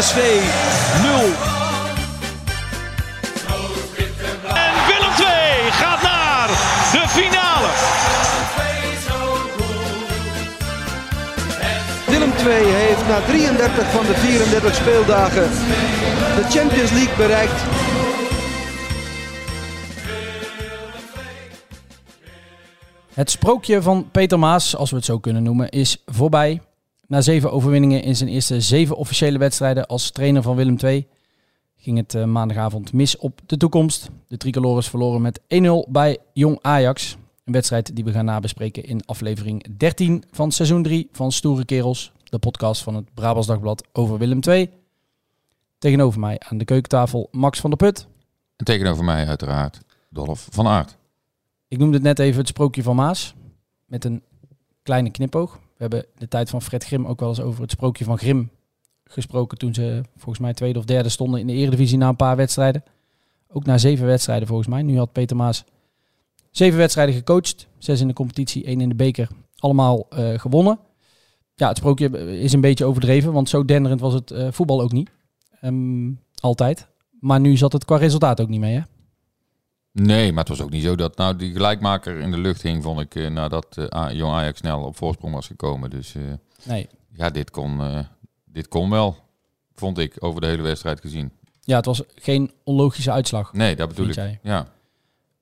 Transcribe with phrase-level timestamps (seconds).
[0.00, 1.12] PSV 0.
[4.54, 6.48] En Willem II gaat naar
[6.92, 7.68] de finale.
[12.06, 15.50] Willem II heeft na 33 van de 34 speeldagen
[16.36, 17.60] de Champions League bereikt.
[23.14, 26.60] Het sprookje van Peter Maas, als we het zo kunnen noemen, is voorbij.
[27.10, 31.06] Na zeven overwinningen in zijn eerste zeven officiële wedstrijden als trainer van Willem II
[31.76, 34.08] ging het eh, maandagavond mis op de toekomst.
[34.28, 35.44] De tricolores verloren met 1-0
[35.88, 37.16] bij Jong Ajax.
[37.44, 42.12] Een wedstrijd die we gaan nabespreken in aflevering 13 van seizoen 3 van Stoere Kerels,
[42.24, 44.70] de podcast van het Brabants Dagblad over Willem II.
[45.78, 48.06] Tegenover mij aan de keukentafel Max van der Put.
[48.56, 50.96] En tegenover mij uiteraard Dolf van Aert.
[51.68, 53.34] Ik noemde het net even het sprookje van Maas.
[53.84, 54.22] Met een
[54.82, 55.58] kleine knipoog.
[55.80, 58.50] We hebben de tijd van Fred Grim ook wel eens over het sprookje van Grim
[59.04, 59.58] gesproken.
[59.58, 62.84] Toen ze volgens mij tweede of derde stonden in de Eredivisie na een paar wedstrijden.
[63.48, 64.82] Ook na zeven wedstrijden volgens mij.
[64.82, 65.64] Nu had Peter Maas
[66.50, 67.68] zeven wedstrijden gecoacht.
[67.78, 69.28] Zes in de competitie, één in de beker.
[69.56, 70.78] Allemaal eh, gewonnen.
[71.54, 73.32] Ja, het sprookje is een beetje overdreven.
[73.32, 75.10] Want zo denderend was het eh, voetbal ook niet.
[75.60, 76.88] Ehm, altijd.
[77.20, 78.82] Maar nu zat het qua resultaat ook niet mee hè?
[79.92, 82.82] Nee, maar het was ook niet zo dat nou die gelijkmaker in de lucht hing,
[82.82, 85.90] vond ik, eh, nadat A- Jong Ajax snel op voorsprong was gekomen.
[85.90, 86.22] Dus eh,
[86.62, 86.88] Nee.
[87.12, 87.80] ja, dit kon,
[88.44, 89.16] dit kon wel,
[89.74, 91.32] vond ik, over de hele wedstrijd gezien.
[91.60, 93.52] Ja, het was geen onlogische uitslag.
[93.52, 94.14] Nee, dat bedoel ik.
[94.14, 94.38] jij?
[94.42, 94.66] Ja.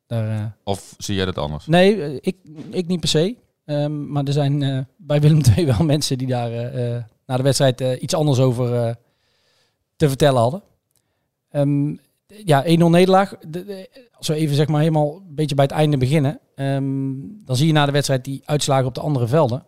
[0.07, 1.67] Daar, Of zie jij dat anders?
[1.67, 2.37] Nee, ik,
[2.71, 3.37] ik niet per se.
[3.65, 6.51] Ehm, maar er zijn bij Willem II wel mensen die daar
[7.27, 8.97] na de wedstrijd iets anders over
[9.97, 10.63] te vertellen hadden.
[11.51, 11.95] Ehm,
[12.45, 13.35] ja, 1-0 nederlaag.
[13.49, 16.41] De- de- als we even zeg maar helemaal een beetje bij het einde beginnen.
[16.55, 19.65] ehm, dan zie je na de wedstrijd die uitslagen op de andere velden.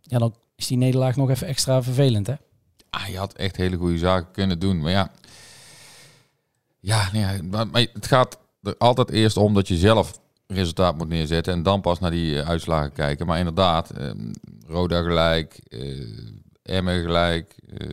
[0.00, 2.34] Ja, dan is die nederlaag nog even extra vervelend, hè?
[2.90, 4.80] Ah, je had echt hele goede zaken kunnen doen.
[4.80, 5.10] Maar ja,
[6.80, 11.08] ja, nee, maar, maar het gaat er altijd eerst om dat je zelf resultaat moet
[11.08, 11.52] neerzetten.
[11.52, 13.26] En dan pas naar die eh, uitslagen kijken.
[13.26, 14.10] Maar inderdaad, eh,
[14.66, 16.08] Roda gelijk, eh
[16.62, 17.54] Emmen gelijk.
[17.78, 17.88] eh,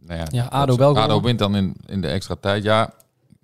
[0.00, 2.62] nou ja, Ja, ADO wel ADO wint dan in, in de extra tijd.
[2.62, 2.94] Ja,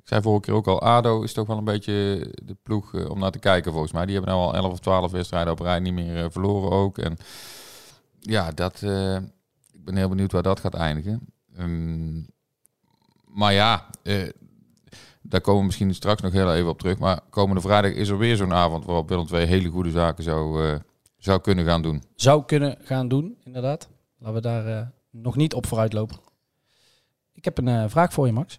[0.09, 3.19] zei vorige keer ook al, ADO is toch wel een beetje de ploeg eh, om
[3.19, 4.05] naar te kijken volgens mij.
[4.05, 6.99] Die hebben nou al 11 of 12 wedstrijden op rij niet meer eh, verloren ook.
[6.99, 7.17] En
[8.21, 9.17] ja, dat, eh,
[9.73, 11.21] ik ben heel benieuwd waar dat gaat eindigen.
[11.57, 12.21] Ehm,
[13.25, 13.91] maar ja,
[15.23, 16.99] daar komen we misschien straks nog heel even op terug.
[16.99, 20.79] Maar komende vrijdag is er weer zo'n avond waarop Willem II hele goede zaken zou,
[21.19, 22.03] zou kunnen gaan doen.
[22.15, 23.89] Zou kunnen gaan doen, inderdaad.
[24.19, 26.17] Laten we daar nog niet op vooruit lopen.
[27.33, 28.59] Ik heb een vraag voor je, Max.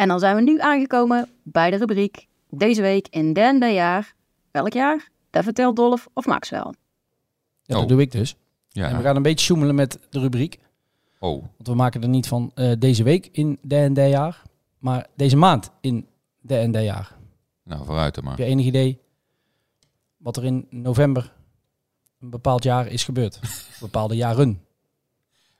[0.00, 4.14] En dan zijn we nu aangekomen bij de rubriek Deze week in derde jaar.
[4.50, 5.08] Welk jaar?
[5.30, 6.74] Dat vertelt Dolf of Max wel.
[7.62, 7.80] Ja, Oh.
[7.80, 8.36] dat doe ik dus.
[8.68, 8.88] Ja.
[8.88, 10.58] En we gaan een beetje sjoemelen met de rubriek.
[11.18, 14.42] Oh, Want we maken er niet van eh, deze week in de en de jaar,
[14.78, 16.06] maar deze maand in
[16.40, 17.16] de en de jaar.
[17.64, 18.36] nou vooruit dan maar.
[18.36, 18.98] Heb je enig idee
[20.16, 21.32] wat er in november
[22.20, 23.40] een bepaald jaar is gebeurd?
[23.80, 24.64] Bepaalde jaren.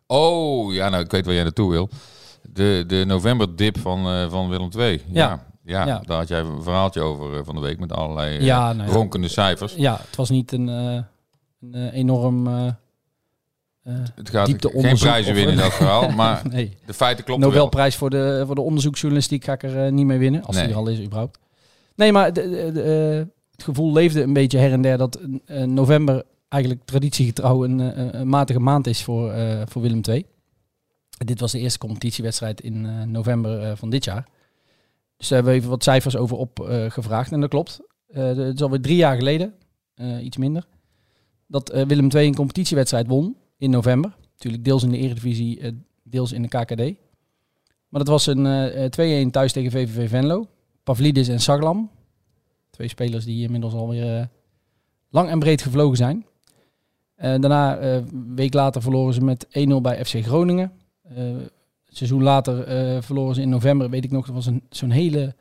[0.06, 1.88] Oh, ja, nou ik weet waar jij naartoe wil.
[2.52, 5.02] De, de novemberdip van, eh, van Willem II.
[5.08, 5.28] Ja.
[5.28, 5.48] Ja.
[5.64, 6.00] Ja, Ja.
[6.06, 8.90] daar had jij een verhaaltje over eh, van de week met allerlei eh, Ja, nou
[8.90, 9.74] ronkende cijfers.
[9.74, 15.74] Ja, het was niet een, een enorm Het gaat geen diepteonderzoek prijzen winnen in dat
[15.74, 16.76] verhaal, maar nee.
[16.86, 17.54] de feiten kloppen wel.
[17.56, 20.42] Nobelprijs voor de, voor de onderzoeksjournalistiek ga ik er niet mee winnen.
[20.44, 20.64] Als Nee.
[20.64, 21.38] die er al is, überhaupt.
[21.96, 25.18] Nee, maar de, de- de, het gevoel leefde een beetje her en der dat
[25.66, 27.78] november eigenlijk traditiegetrouw een,
[28.20, 29.34] een matige maand is voor,
[29.68, 30.26] voor Willem II.
[31.25, 34.28] Dit was de eerste competitiewedstrijd in eh, november eh, van dit jaar.
[35.16, 37.32] Dus daar hebben we even wat cijfers over opgevraagd.
[37.32, 37.81] en dat klopt.
[38.06, 39.54] Eh, het is alweer drie jaar geleden,
[39.94, 40.66] eh, iets minder,
[41.47, 44.16] dat eh, Willem II een competitiewedstrijd won in november.
[44.32, 45.72] Natuurlijk deels in de Eredivisie, eh,
[46.03, 46.98] deels in de KKD.
[47.88, 50.48] Maar dat was een eh, eh, 2-1 thuis tegen VVV Venlo.
[50.84, 51.91] Pavlidis en Saglam.
[52.71, 54.27] Twee spelers die inmiddels alweer eh,
[55.10, 56.27] lang en breed gevlogen zijn.
[57.15, 60.72] Eh, daarna, eh, een week later, verloren ze met 1-0 bij FC Groningen.
[61.15, 61.51] Eh, een
[61.97, 65.34] seizoen later eh, verloren ze in november, weet ik nog, dat was een, zo'n hele,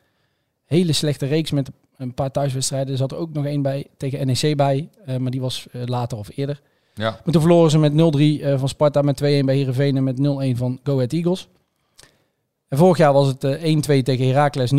[0.65, 1.69] hele slechte reeks met
[1.99, 2.91] een paar thuiswedstrijden.
[2.91, 6.17] Er zat er ook nog één bij tegen NEC bij, eh, maar die was later
[6.17, 6.61] of eerder.
[6.93, 10.03] Ja, Maar toen verloren ze met 0-3 eh, van Sparta, met 2-1 bij Heerenveen en
[10.03, 11.47] met 0-1 van Go Ahead Eagles.
[12.67, 14.75] En vorig jaar was het eh, 1-2 tegen Heracles, 0-0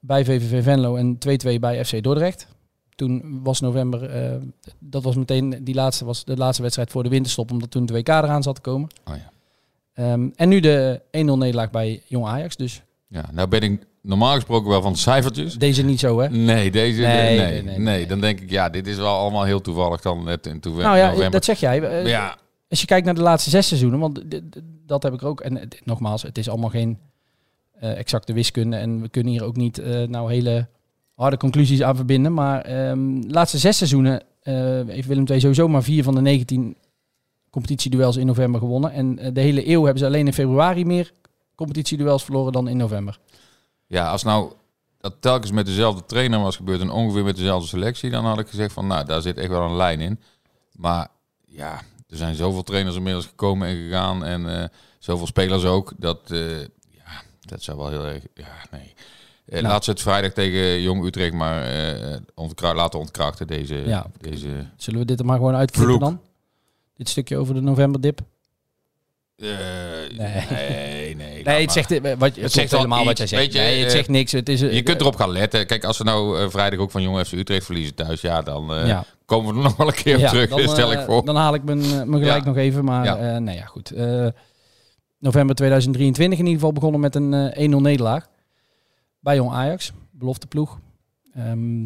[0.00, 2.46] bij VVV Venlo en 2-2 bij FC Dordrecht.
[2.94, 4.10] Toen was november,
[4.78, 7.92] dat was meteen die laatste, was de laatste wedstrijd voor de winterstop, omdat toen de
[7.92, 8.88] WK eraan zat te komen.
[9.04, 9.30] oh ja.
[9.98, 13.24] Ehm, en nu de 1-0 nederlaag bij Jong Ajax, dus ja.
[13.32, 15.54] Nou ben ik normaal gesproken wel van de cijfertjes.
[15.54, 16.28] deze niet zo hè.
[16.28, 18.06] Nee, deze Nee, nee, nee.
[18.06, 20.96] Dan denk ik, ja, dit is wel allemaal heel toevallig dan net in toen Nou
[20.96, 21.30] ja, november.
[21.30, 21.82] dat zeg jij.
[21.82, 22.36] Eh, ja,
[22.68, 24.20] als je kijkt naar de laatste zes seizoenen, want
[24.86, 25.40] dat heb ik ook.
[25.40, 26.98] En nogmaals, het is allemaal geen
[27.72, 28.76] eh, exacte wiskunde.
[28.76, 30.68] En we kunnen hier ook niet eh, nou hele
[31.14, 32.34] harde conclusies aan verbinden.
[32.34, 34.22] Maar de laatste zes seizoenen
[34.86, 36.76] heeft Willem II sowieso maar vier van de 19
[37.58, 38.92] competitieduels in november gewonnen.
[38.92, 41.12] En eh, de hele eeuw hebben ze alleen in februari meer
[41.54, 43.18] competitieduels verloren dan in november.
[43.86, 44.52] Ja, als nou
[45.00, 48.48] dat telkens met dezelfde trainer was gebeurd en ongeveer met dezelfde selectie, dan had ik
[48.48, 50.20] gezegd van, nou, daar zit echt wel een lijn in.
[50.72, 51.08] Maar
[51.46, 54.68] ja, er zijn zoveel trainers inmiddels gekomen en gegaan en eh,
[54.98, 56.60] zoveel spelers ook, dat, eh,
[56.90, 58.94] ja, dat zou wel heel erg, ja, nee.
[59.46, 59.62] Nou.
[59.62, 64.06] Laat ze het vrijdag tegen Jong Utrecht maar eh ontkra- laten ontkrachten, deze, Ja.
[64.20, 66.00] deze Zullen we dit er maar gewoon Vloek.
[66.00, 66.20] dan?
[66.98, 68.20] Dit stukje over de novemberdip.
[69.36, 69.46] eh,
[70.16, 70.44] Nee.
[70.50, 71.16] nee, nee.
[71.16, 73.52] Nee, laat het zegt, eh, wat, het zegt helemaal wat jij zegt.
[73.52, 74.32] je, nee, het eh, zegt niks.
[74.32, 75.66] Het is, eh, Je kunt erop gaan letten.
[75.66, 78.72] Kijk, als we nou eh, vrijdag ook van Jong FC Utrecht verliezen thuis, ja, dan
[78.74, 79.04] eh, ja.
[79.24, 81.24] komen we er nog wel een keer op Ja, terug, dan, stel ik eh, voor.
[81.24, 82.48] Dan haal ik mijn, eh, mijn gelijk Ja.
[82.48, 82.84] nog even.
[82.84, 83.90] Maar nee, ja, goed.
[83.90, 84.26] Eh,
[85.18, 88.28] november 2023 in ieder geval begonnen met een eh 1-0 nederlaag.
[89.20, 90.78] Bij Jong Ajax, belofte ploeg.
[91.34, 91.84] Ehm,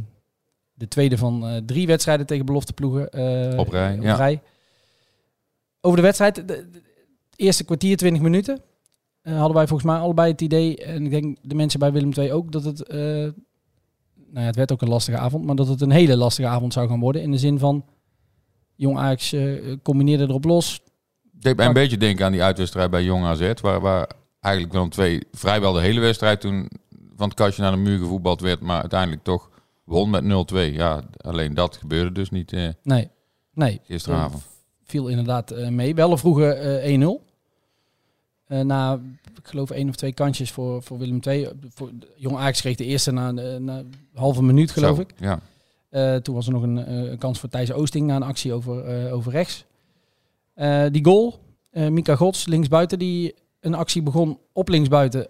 [0.75, 3.11] de tweede van eh, drie wedstrijden tegen belofte ploegen.
[3.11, 4.15] eh, Op rij, ja.
[4.17, 4.41] rij.
[5.85, 6.67] Over de wedstrijd, de,
[7.37, 8.61] eerste kwartier, 20 minuten.
[9.23, 12.13] eh, hadden wij volgens mij allebei het idee, en ik denk de mensen bij Willem
[12.13, 13.33] II ook, dat het, eh, nou
[14.33, 16.89] ja, het werd ook een lastige avond, maar dat het een hele lastige avond zou
[16.89, 17.23] gaan worden.
[17.23, 17.85] In de zin van,
[18.77, 20.81] Jong Ajax eh, combineerde erop los.
[21.31, 24.89] deed mij een beetje denken aan die uitwedstrijd bij Jong AZ, waar, waar eigenlijk wel
[24.89, 26.69] twee vrijwel de hele wedstrijd toen
[27.17, 29.51] van het kastje naar de muur gevoetbald werd, maar uiteindelijk toch
[29.85, 30.57] won met 0-2.
[30.57, 33.09] Ja, alleen dat gebeurde dus niet eh, Nee,
[33.55, 33.81] nee.
[33.85, 34.43] gisteravond.
[34.93, 35.95] Viel inderdaad eh, mee.
[35.95, 37.07] Wel een vroege eh 1-0.
[38.47, 39.01] Eh, na,
[39.35, 41.49] ik geloof, één of twee kantjes voor, voor Willem II.
[41.69, 45.15] Voor, Jong Ajax kreeg de eerste na, na een halve minuut, geloof Zo, ik.
[45.19, 45.41] Ja.
[46.21, 49.65] Toen was er nog een, kans voor Thijs Oosting na een actie over, over rechts.
[50.93, 51.39] Die goal,
[51.71, 55.27] Mika Gods, linksbuiten, die een actie begon op linksbuiten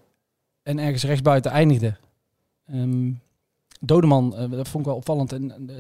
[0.63, 1.97] en ergens rechtsbuiten eindigde.
[2.67, 3.11] Ehm
[3.81, 5.33] Dodeman, dat vond ik wel opvallend.
[5.33, 5.71] En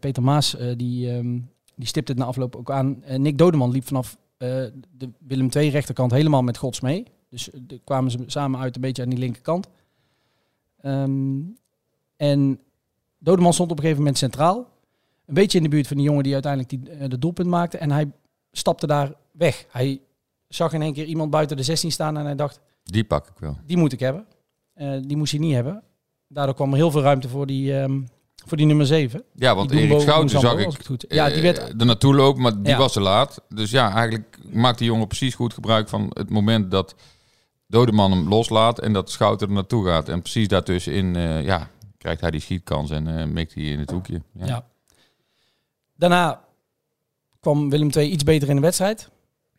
[0.00, 1.38] Peter Maas, die, ehm,
[1.82, 3.02] die stipte het na afloop ook aan.
[3.02, 4.48] Eh, Nick Dodeman liep vanaf eh,
[4.96, 7.04] de Willem II rechterkant helemaal met Gods mee.
[7.28, 9.68] Dus eh, de- kwamen ze samen uit een beetje aan die linkerkant.
[10.80, 11.40] Ehm,
[12.16, 12.60] en
[13.18, 14.70] Dodeman stond op een gegeven moment centraal.
[15.26, 17.78] Een beetje in de buurt van die jongen die uiteindelijk die, de doelpunt maakte.
[17.78, 18.10] En hij
[18.52, 19.66] stapte daar weg.
[19.70, 20.00] Hij
[20.48, 23.38] zag in één keer iemand buiten de 16 staan en hij dacht, Die pak ik
[23.38, 23.56] wel.
[23.66, 24.26] die moet ik hebben.
[25.06, 25.82] Die moest hij niet hebben.
[26.28, 28.02] Daardoor kwam er heel veel ruimte voor die, ehm,
[28.46, 29.24] voor die nummer 7.
[29.34, 31.58] Ja, want Erik Schouten zag ik goed Ja, die eh, werd...
[31.80, 32.78] er naartoe lopen, maar die Ja.
[32.78, 33.42] was te laat.
[33.48, 36.94] Dus ja, eigenlijk maakt die jongen precies goed gebruik van het moment dat
[37.66, 40.08] Dodeman hem loslaat en dat Schouten er naartoe gaat.
[40.08, 43.90] En precies daartussenin eh, ja, krijgt hij die schietkans en eh mikt hij in het
[43.90, 44.22] hoekje.
[44.32, 44.46] Ja.
[44.46, 44.66] Ja.
[45.96, 46.44] Daarna
[47.40, 49.10] kwam Willem II iets beter in de wedstrijd.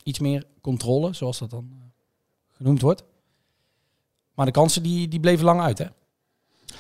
[0.04, 1.72] Iets meer controle, zoals dat dan
[2.52, 3.04] genoemd wordt.
[4.36, 5.86] Maar de kansen die, die bleven lang uit, hè?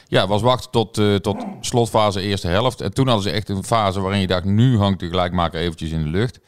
[0.08, 2.82] Ja, was wachten tot, eh, tot slotfase eerste helft.
[2.82, 5.92] En toen hadden ze echt een fase waarin je dacht, nu hangt de gelijkmaker eventjes
[5.92, 6.40] in de lucht.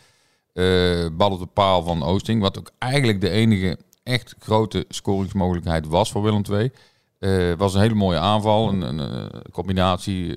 [0.54, 5.88] Eh, bal op de paal van Oosting, wat ook eigenlijk de enige echt grote scoringsmogelijkheid
[5.88, 6.72] was voor Willem II.
[7.20, 10.36] Eh was een hele mooie aanval, een, een, combinatie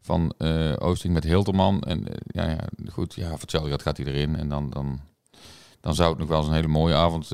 [0.00, 0.34] van
[0.78, 1.80] Oosting met Hilterman.
[1.80, 2.58] En ja, ja,
[2.92, 4.36] goed, ja, voor hetzelfde geld gaat erin.
[4.36, 5.00] En dan, dan,
[5.80, 7.28] dan zou het nog wel eens een hele mooie avond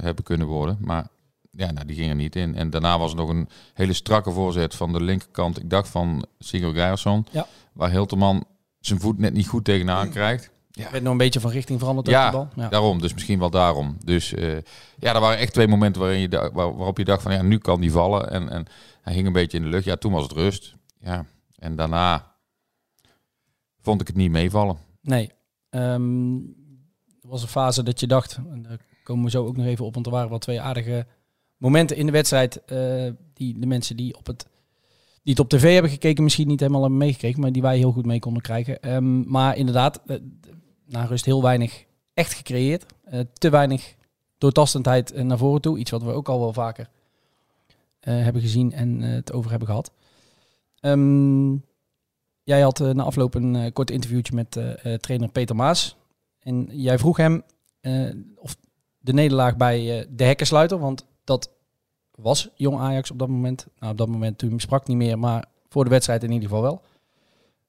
[0.00, 0.78] hebben kunnen worden.
[0.80, 1.06] Maar
[1.50, 2.54] ja, nou, die ging er niet in.
[2.54, 5.58] En daarna was er nog een hele strakke voorzet van de linkerkant.
[5.58, 7.26] Ik dacht van Sigurd Geijersson.
[7.30, 7.46] Ja.
[7.72, 8.44] Waar Hilterman
[8.80, 10.50] zijn voet net niet goed tegenaan krijgt.
[10.70, 12.48] Er werd nog een beetje van richting veranderd op Ja, de bal.
[12.54, 12.68] Ja.
[12.68, 13.96] Daarom, dus misschien wel daarom.
[14.04, 14.52] Dus eh,
[14.98, 17.58] ja, er waren echt twee momenten waarin je waar, waarop je dacht van ja, nu
[17.58, 18.30] kan die vallen.
[18.30, 18.66] En, en
[19.02, 19.84] hij hing een beetje in de lucht.
[19.84, 20.74] Ja, toen was het rust.
[21.00, 21.24] Ja,
[21.58, 22.34] en daarna
[23.80, 24.76] vond ik het niet meevallen.
[25.02, 25.30] Nee.
[25.70, 26.34] Ehm,
[27.22, 29.84] er was een fase dat je dacht, en daar komen we zo ook nog even
[29.84, 31.06] op, want er waren wel twee aardige
[31.60, 34.46] momenten in de wedstrijd eh, die de mensen die op het
[35.22, 37.92] die het op tv hebben gekeken misschien niet helemaal hebben meegekregen, maar die wij heel
[37.92, 38.82] goed mee konden krijgen.
[38.82, 40.16] Ehm, maar inderdaad, eh,
[40.86, 42.86] na rust heel weinig echt gecreëerd.
[43.04, 43.94] Eh, te weinig
[44.38, 45.78] doortastendheid naar voren toe.
[45.78, 46.88] Iets wat we ook al wel vaker
[48.00, 49.92] hebben gezien en het over hebben gehad.
[50.80, 51.52] Ehm,
[52.42, 54.50] jij had na afloop een kort interviewtje met
[55.02, 55.96] trainer Peter Maas.
[56.38, 57.42] En jij vroeg hem
[58.34, 58.56] of
[58.98, 61.50] de nederlaag bij de hekkensluiter, want dat
[62.14, 63.66] was jong Ajax op dat moment.
[63.78, 66.62] Nou, op dat moment toen sprak niet meer, maar voor de wedstrijd in ieder geval
[66.62, 66.82] wel.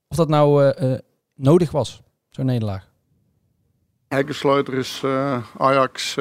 [0.08, 1.00] Of dat nou eh, eh,
[1.36, 2.90] nodig was, zo'n nederlaag.
[4.08, 6.18] Hekkensluiter is eh, Ajax,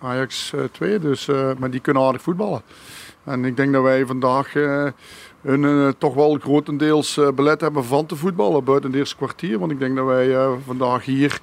[0.00, 1.26] Ajax eh, 2, dus,
[1.58, 2.62] maar die kunnen aardig voetballen.
[3.24, 4.52] En ik denk dat wij vandaag
[5.40, 9.58] hun toch wel grotendeels belet hebben van te voetballen buiten het eerste kwartier.
[9.58, 11.40] Want ik denk dat wij vandaag hier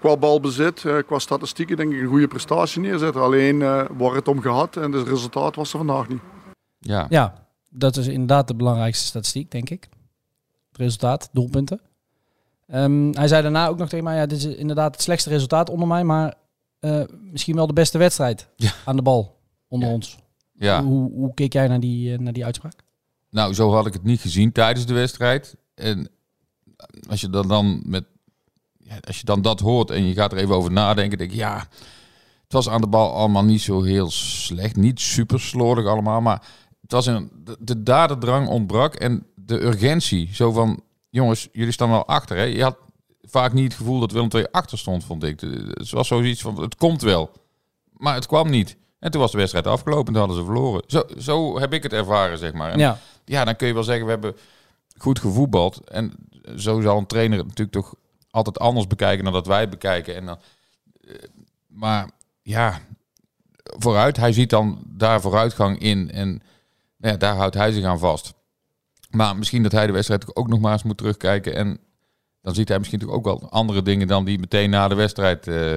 [0.00, 3.22] qua balbezit, qua statistieken, denk ik een goede prestatie neerzetten.
[3.22, 3.58] Alleen
[3.96, 6.20] waar het om gehad en het resultaat was er vandaag niet.
[6.78, 7.06] Ja.
[7.08, 9.88] ja, dat is inderdaad de belangrijkste statistiek, denk ik.
[10.68, 11.80] Het resultaat, doelpunten.
[12.66, 15.70] Ehm, hij zei daarna ook nog tegen mij, ja, dit is inderdaad het slechtste resultaat
[15.70, 16.34] onder mij, maar
[16.80, 18.48] uh, misschien wel de beste wedstrijd
[18.84, 20.18] aan de bal onder ons.
[20.52, 20.82] Ja.
[20.82, 22.74] Hoe, hoe keek jij naar die, uh, naar die uitspraak?
[23.30, 25.56] Nou, zo had ik het niet gezien tijdens de wedstrijd.
[25.74, 26.08] En
[27.08, 28.04] als je dan, dan met
[29.00, 31.66] als je dan dat hoort en je gaat er even over nadenken, denk ik, ja,
[32.44, 34.76] het was aan de bal allemaal niet zo heel slecht.
[34.76, 36.42] Niet super slordig allemaal, maar
[36.80, 40.28] het was een, de, de daderdrang ontbrak en de urgentie.
[40.32, 42.36] Zo van, jongens, jullie staan wel achter.
[42.36, 42.42] Hè?
[42.42, 42.76] Je had
[43.22, 45.40] vaak niet het gevoel dat Willem II achter stond, vond ik.
[45.40, 47.30] Het was zoiets van, het komt wel.
[47.92, 48.76] Maar het kwam niet.
[48.98, 50.82] En toen was de wedstrijd afgelopen en toen hadden ze verloren.
[50.86, 52.70] Zo, zo heb ik het ervaren, zeg maar.
[52.70, 52.98] En ja.
[53.24, 54.36] ja, dan kun je wel zeggen, we hebben
[54.98, 55.90] goed gevoetbald.
[55.90, 56.12] En
[56.56, 57.94] zo zal een trainer het natuurlijk toch
[58.30, 60.16] altijd anders bekijken dan dat wij bekijken.
[60.16, 60.38] En dan,
[61.00, 61.14] eh,
[61.66, 62.10] maar
[62.42, 62.80] ja,
[63.62, 64.16] vooruit.
[64.16, 66.10] Hij ziet dan daar vooruitgang in.
[66.10, 66.42] En
[66.96, 68.34] ja, daar houdt hij zich aan vast.
[69.10, 71.54] Maar misschien dat hij de wedstrijd ook nog maar eens moet terugkijken.
[71.54, 71.78] En
[72.42, 75.76] dan ziet hij misschien ook wel andere dingen dan die meteen na de wedstrijd uh,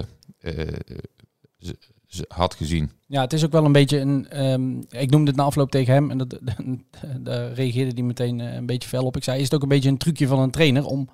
[2.27, 2.91] had gezien.
[3.07, 4.43] Ja, het is ook wel een beetje een.
[4.43, 6.39] Um, ik noemde het na afloop tegen hem en dat,
[7.19, 9.15] daar reageerde hij meteen eh, een beetje fel op.
[9.15, 11.09] Ik zei: Is het ook een beetje een trucje van een trainer om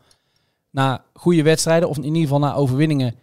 [0.71, 3.15] na goede wedstrijden, of in ieder geval na overwinningen,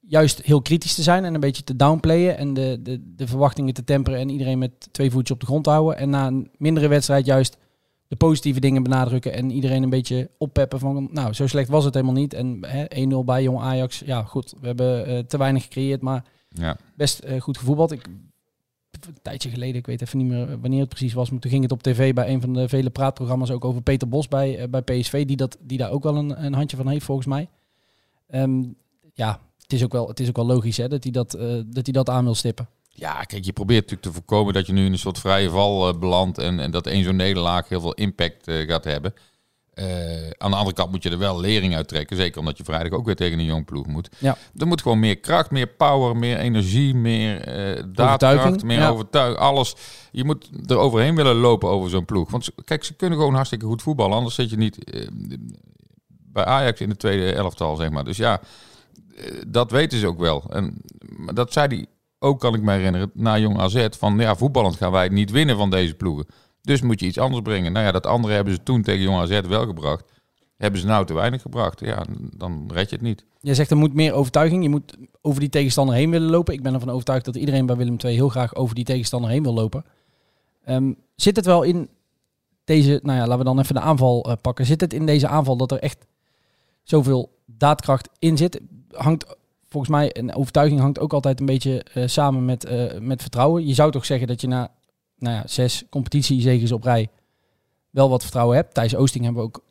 [0.00, 3.74] juist heel kritisch te zijn en een beetje te downplayen en de, de, de verwachtingen
[3.74, 5.96] te temperen en iedereen met twee voetjes op de grond te houden.
[5.96, 7.56] En na een mindere wedstrijd juist
[8.06, 11.94] de positieve dingen benadrukken en iedereen een beetje oppeppen van, nou, zo slecht was het
[11.94, 12.34] helemaal niet.
[12.34, 12.60] En
[13.12, 16.76] 1-0 bij Jong Ajax, ja goed, we hebben uh, te weinig gecreëerd, maar ja.
[16.96, 17.92] best uh, goed gevoetbald.
[17.92, 18.06] Ik,
[19.06, 21.62] een tijdje geleden, ik weet even niet meer wanneer het precies was, maar toen ging
[21.62, 24.68] het op tv bij een van de vele praatprogramma's ook over Peter Bos bij, uh,
[24.68, 27.48] bij PSV, die, dat, die daar ook wel een, een handje van heeft volgens mij.
[28.30, 28.76] Um,
[29.14, 31.30] ja, het is ook wel, het is ook wel logisch hè, dat hij dat,
[31.66, 32.68] dat, hij dat aan wil stippen.
[32.88, 35.88] Ja, kijk, je probeert natuurlijk te voorkomen dat je nu in een soort vrije val
[35.88, 39.14] uh, belandt en, en dat één zo'n nederlaag heel veel impact gaat hebben.
[39.74, 42.16] Uh, aan de andere kant moet je er wel lering uit trekken.
[42.16, 44.08] Zeker omdat je vrijdag ook weer tegen een jong ploeg moet.
[44.18, 44.36] Ja.
[44.56, 47.48] Er moet gewoon meer kracht, meer power, meer energie, meer
[47.78, 48.88] uh, daadkracht, meer ja.
[48.88, 49.38] overtuiging.
[49.38, 49.76] Alles.
[50.10, 52.30] Je moet er overheen willen lopen over zo'n ploeg.
[52.30, 54.16] Want kijk, ze kunnen gewoon hartstikke goed voetballen.
[54.16, 55.08] Anders zit je niet uh,
[56.08, 58.04] bij Ajax in de tweede elftal, zeg maar.
[58.04, 58.40] Dus ja,
[59.46, 60.44] dat weten ze ook wel.
[60.48, 60.82] En
[61.34, 64.92] dat zei die ook kan ik me herinneren, na Jong AZ, van ja, voetballend gaan
[64.92, 66.26] wij niet winnen van deze ploegen.
[66.70, 67.72] Dus moet je iets anders brengen.
[67.72, 70.04] Nou ja, dat andere hebben ze toen tegen Jong AZ wel gebracht.
[70.56, 71.80] Hebben ze nou te weinig gebracht?
[71.80, 72.04] Ja,
[72.36, 73.24] dan red je het niet.
[73.40, 74.62] Je zegt er moet meer overtuiging.
[74.62, 76.54] Je moet over die tegenstander heen willen lopen.
[76.54, 79.42] Ik ben ervan overtuigd dat iedereen bij Willem II heel graag over die tegenstander heen
[79.42, 79.84] wil lopen.
[80.68, 81.88] Um, zit het wel in
[82.64, 84.66] deze, nou ja, laten we dan even de aanval uh, pakken.
[84.66, 86.06] Zit het in deze aanval dat er echt
[86.82, 88.60] zoveel daadkracht in zit?
[88.90, 89.36] Hangt
[89.68, 93.66] volgens mij, een overtuiging hangt ook altijd een beetje uh, samen met, uh, met vertrouwen.
[93.66, 94.70] Je zou toch zeggen dat je na
[95.20, 97.08] nou ja, zes competitiezegens op rij
[97.90, 98.74] wel wat vertrouwen hebt.
[98.74, 99.64] Thijs Oosting hebben we ook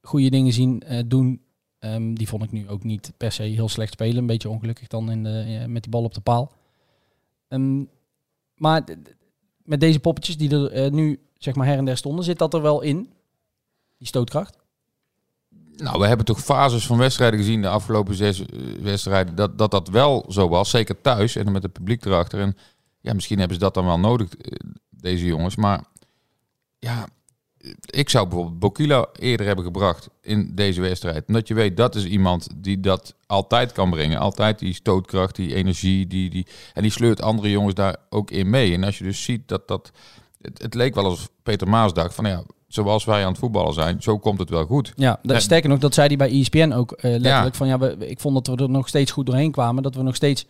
[0.00, 1.40] goede dingen zien uh, doen.
[1.80, 4.16] Um, die vond ik nu ook niet per se heel slecht spelen.
[4.16, 6.52] Een beetje ongelukkig dan in de, met die bal op de paal.
[7.48, 7.88] Um,
[8.54, 8.84] maar
[9.62, 12.62] met deze poppetjes die er nu zeg maar her en der stonden, zit dat er
[12.62, 13.10] wel in?
[13.98, 14.58] Die stootkracht?
[15.76, 19.34] Nou, we hebben toch fases van wedstrijden gezien de afgelopen zes eh, wedstrijden.
[19.34, 20.70] Dat, dat dat wel zo was.
[20.70, 22.40] Zeker thuis en met het publiek erachter.
[22.40, 22.56] En
[23.00, 24.52] ja, misschien hebben ze dat dan wel nodig, eh,
[25.00, 25.56] deze jongens.
[25.56, 25.84] Maar
[26.78, 27.08] ja,
[27.86, 31.24] ik zou bijvoorbeeld Bokila eerder hebben gebracht in deze wedstrijd.
[31.26, 34.18] Omdat je weet, dat is iemand die dat altijd kan brengen.
[34.18, 36.06] Altijd die stootkracht, die energie.
[36.06, 38.72] Die, die, en die sleurt andere jongens daar ook in mee.
[38.72, 39.90] En als je dus ziet dat dat...
[40.40, 43.74] Het, het leek wel als Peter Maas dacht van ja, zoals wij aan het voetballen
[43.74, 44.92] zijn, zo komt het wel goed.
[44.96, 47.54] Ja, dat, sterker nog, dat zei hij bij ESPN ook uh, letterlijk.
[47.54, 49.82] Van ja, we, ik vond dat we er nog steeds goed doorheen kwamen.
[49.82, 50.46] Dat we nog steeds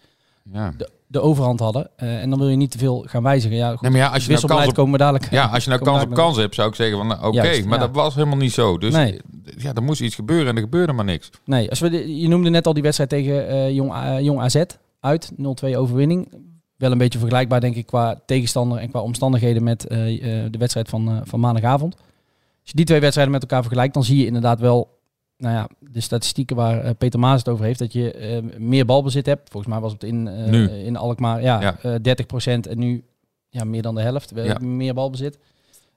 [0.53, 0.75] ja.
[0.77, 1.91] de, de overhand hadden.
[2.03, 3.57] Uh, en dan wil je niet te veel gaan wijzigen.
[3.57, 5.31] Ja, goed, nee, maar ja, als je nou kans op, komen dadelijk.
[5.31, 7.79] Ja, als je nou kans op kans hebt, zou ik zeggen van nou, oké, maar
[7.79, 8.79] dat was helemaal niet zo.
[8.79, 9.21] Dus nee.
[9.57, 11.31] ja, er moest iets gebeuren en er gebeurde maar niks.
[11.45, 14.63] Nee, als we je noemde net al die wedstrijd tegen uh, Jong, Jong AZ
[15.01, 16.45] uit, 0-2 overwinning.
[16.77, 21.21] Wel een beetje vergelijkbaar, denk ik, qua tegenstander en qua omstandigheden met de wedstrijd van,
[21.25, 21.95] van maandagavond.
[21.95, 24.96] Als je die twee wedstrijden met elkaar vergelijkt, dan zie je inderdaad wel
[25.39, 28.85] nou ja, de statistieken waar uh, Peter Maas het over heeft, dat je uh, meer
[28.85, 29.51] balbezit hebt.
[29.51, 31.99] Volgens mij was het in, uh, in Alkmaar ja, ja.
[31.99, 32.03] 30%
[32.43, 33.05] en nu
[33.49, 34.33] ja, meer dan de helft.
[34.35, 34.59] Ja.
[34.59, 35.39] meer balbezit.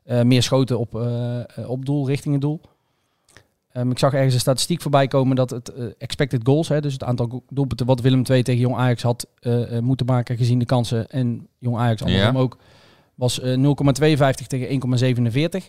[0.04, 0.94] meer schoten op,
[1.68, 2.62] op doel, richting het doel.
[3.80, 6.94] Ehm, ik zag ergens een statistiek voorbij komen dat het eh, expected goals, hè, dus
[6.94, 10.60] het aantal doelpunten wat Willem II tegen Jong Ajax had eh, eh, moeten maken gezien
[10.60, 12.58] de kansen en Jong Ajax andersom ook,
[13.16, 13.56] was eh,
[14.42, 14.68] 0,52 tegen
[15.62, 15.66] 1,47.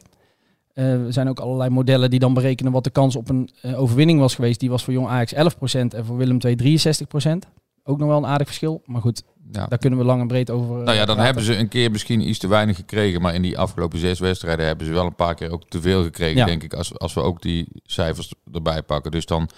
[0.75, 3.81] Eh, er zijn ook allerlei modellen die dan berekenen wat de kans op een eh,
[3.81, 4.61] overwinning was geweest.
[4.61, 7.47] Die was voor Jong Ajax 11% en voor Willem II 63%.
[7.85, 9.23] Ook nog wel een aardig verschil, maar goed,
[9.53, 9.67] Ja.
[9.67, 10.69] daar kunnen we lang en breed over.
[10.77, 11.25] Nou ja, dan praten.
[11.25, 13.21] hebben ze een keer misschien iets te weinig gekregen.
[13.21, 16.03] Maar in die afgelopen zes wedstrijden hebben ze wel een paar keer ook te veel
[16.03, 16.45] gekregen, Ja.
[16.47, 16.75] denk ik.
[16.75, 19.11] Als, als we ook die cijfers erbij pakken.
[19.11, 19.49] Dus dan,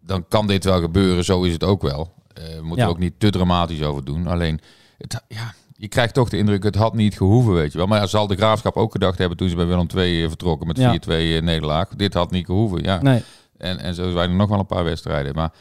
[0.00, 1.24] dan kan dit wel gebeuren.
[1.24, 2.12] Zo is het ook wel.
[2.34, 2.84] Eh, we moeten Ja.
[2.84, 4.26] er ook niet te dramatisch over doen.
[4.26, 4.60] Alleen,
[4.98, 7.86] het, ja, je krijgt toch de indruk, het had niet gehoeven, weet je wel.
[7.86, 10.76] Maar ja, zal de Graafschap ook gedacht hebben toen ze bij Willem II vertrokken met
[10.76, 10.92] Ja.
[10.92, 11.06] 4-2
[11.42, 11.88] nederlaag.
[11.88, 13.02] Dit had niet gehoeven, ja.
[13.02, 13.22] Nee,
[13.56, 15.34] En, en zo zijn er nog wel een paar wedstrijden.
[15.34, 15.52] Maar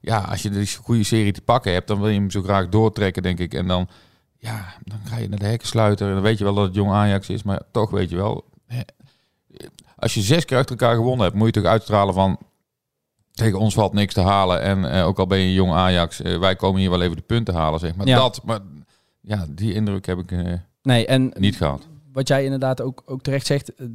[0.00, 2.68] ja, als je die goede serie te pakken hebt, dan wil je hem zo graag
[2.68, 3.54] doortrekken, denk ik.
[3.54, 3.88] En dan,
[4.38, 6.06] ja, dan ga je naar de hekken sluiten.
[6.08, 7.42] En dan weet je wel dat het jong Ajax is.
[7.42, 8.44] Maar toch weet je wel,
[9.96, 12.38] als je zes keer achter elkaar gewonnen hebt, moet je toch uitstralen van...
[13.32, 14.62] Tegen ons valt niks te halen.
[14.62, 17.22] En eh, ook al ben je jong Ajax, eh, wij komen hier wel even de
[17.22, 18.06] punten halen, zeg maar.
[18.06, 18.16] Ja.
[18.16, 18.60] Dat, maar
[19.28, 21.86] ja, die indruk heb ik eh, nee, en niet gehad.
[22.12, 23.86] wat jij inderdaad ook, ook terecht zegt, eh,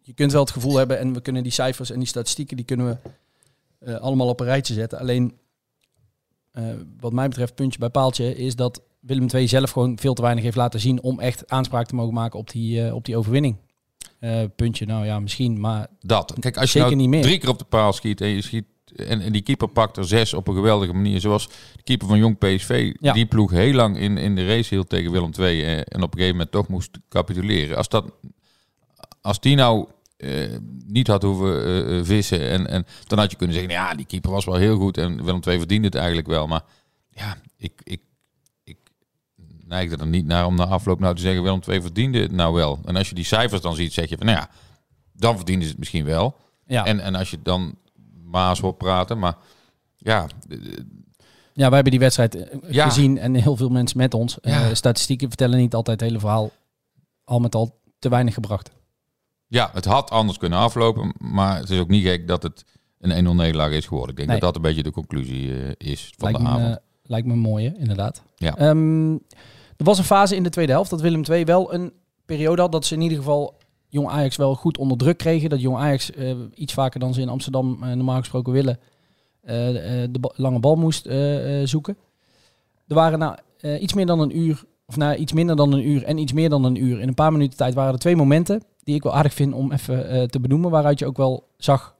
[0.00, 2.66] je kunt wel het gevoel hebben en we kunnen die cijfers en die statistieken, die
[2.66, 3.10] kunnen we
[3.78, 4.98] eh, allemaal op een rijtje zetten.
[4.98, 5.38] Alleen,
[7.00, 10.44] wat mij betreft, puntje bij paaltje, is dat Willem II zelf gewoon veel te weinig
[10.44, 13.56] heeft laten zien om echt aanspraak te mogen maken op die, op die overwinning.
[14.56, 16.34] Puntje, nou ja, misschien, maar Dat.
[16.38, 17.22] Kijk, als je Zeker nou niet meer.
[17.22, 18.64] drie keer op de paal schiet en je schiet
[18.94, 22.18] en, en die keeper pakt er zes op een geweldige manier, zoals de keeper van
[22.18, 23.12] Jong PSV, Ja.
[23.12, 26.12] die ploeg heel lang in, in de race hield tegen Willem II eh, en op
[26.12, 27.76] een gegeven moment toch moest capituleren.
[27.76, 28.04] Als dat,
[29.20, 33.54] als die nou eh, niet had hoeven eh, vissen en, en dan had je kunnen
[33.56, 36.46] zeggen, ja, die keeper was wel heel goed en Willem II verdiende het eigenlijk wel,
[36.46, 36.62] maar
[37.10, 38.00] ja, ik, ik,
[38.64, 38.76] ik
[39.66, 42.54] neigde er niet naar om na afloop nou te zeggen, Willem II verdiende het nou
[42.54, 42.78] wel.
[42.84, 44.50] En als je die cijfers dan ziet, zeg je van, nou ja,
[45.12, 46.36] dan verdienen ze het misschien wel.
[46.66, 46.84] ja.
[46.84, 47.74] En, en als je dan
[48.36, 49.36] Maas hoort praten, maar
[49.96, 50.58] ja, eh,
[51.52, 52.84] ja, wij hebben die wedstrijd eh, Ja.
[52.84, 54.40] gezien en heel veel mensen met ons.
[54.40, 56.50] Eh, statistieken vertellen niet altijd het hele verhaal.
[57.24, 58.70] Al met al te weinig gebracht.
[59.48, 62.64] ja, het had anders kunnen aflopen, maar het is ook niet gek dat het
[62.98, 64.10] een 1-0 nederlaag is geworden.
[64.10, 64.38] Ik denk Nee.
[64.40, 66.78] dat dat een beetje de conclusie is van Lijkt de me, avond.
[67.02, 68.22] lijkt me een mooie, inderdaad.
[68.36, 68.56] Ja.
[68.56, 69.12] Ehm,
[69.76, 71.92] er was een fase in de tweede helft dat Willem II wel een
[72.24, 73.58] periode had dat ze in ieder geval
[73.96, 75.50] Jong Ajax wel goed onder druk kregen.
[75.50, 78.78] Dat Jong Ajax eh, iets vaker dan ze in Amsterdam eh, normaal gesproken willen
[79.42, 79.54] eh,
[80.10, 81.08] de lange bal moest
[81.64, 81.96] zoeken.
[82.88, 83.38] Er waren na
[83.80, 86.48] iets meer dan een uur, of na iets minder dan een uur en iets meer
[86.48, 89.14] dan een uur, in een paar minuten tijd waren er twee momenten die ik wel
[89.14, 91.94] aardig vind om even te benoemen, waaruit je ook wel zag,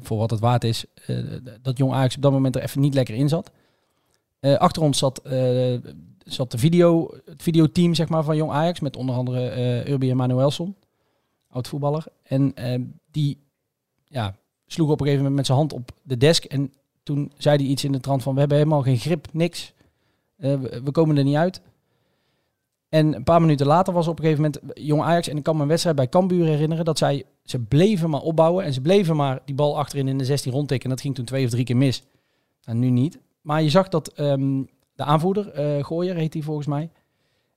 [0.00, 0.84] voor wat het waard is,
[1.62, 3.50] dat Jong Ajax op dat moment er even niet lekker in zat.
[4.40, 5.22] Achter ons zat,
[6.24, 8.80] zat de video, het videoteam zeg maar, van Jong Ajax.
[8.80, 10.79] Met onder andere eh Urbi Emanuelson, oud
[11.50, 12.04] voetballer.
[12.22, 13.38] En eh, die
[14.04, 14.36] ja,
[14.66, 16.44] sloeg op een gegeven moment met zijn hand op de desk.
[16.44, 18.32] En toen zei hij iets in de trant van...
[18.34, 19.72] we hebben helemaal geen grip, niks.
[20.36, 21.60] Eh, we, komen er niet uit.
[22.88, 25.28] En een paar minuten later was op een gegeven moment Jong Ajax...
[25.28, 26.84] en ik kan me een wedstrijd bij Cambuur herinneren...
[26.84, 28.64] dat zij, ze bleven maar opbouwen...
[28.64, 30.88] en ze bleven maar die bal achterin in de 16 rondtikken.
[30.88, 32.02] En dat ging toen twee of drie keer mis.
[32.64, 33.18] En nu niet.
[33.40, 34.62] Maar je zag dat ehm,
[34.94, 36.90] de aanvoerder, eh Gooier heet hij volgens mij...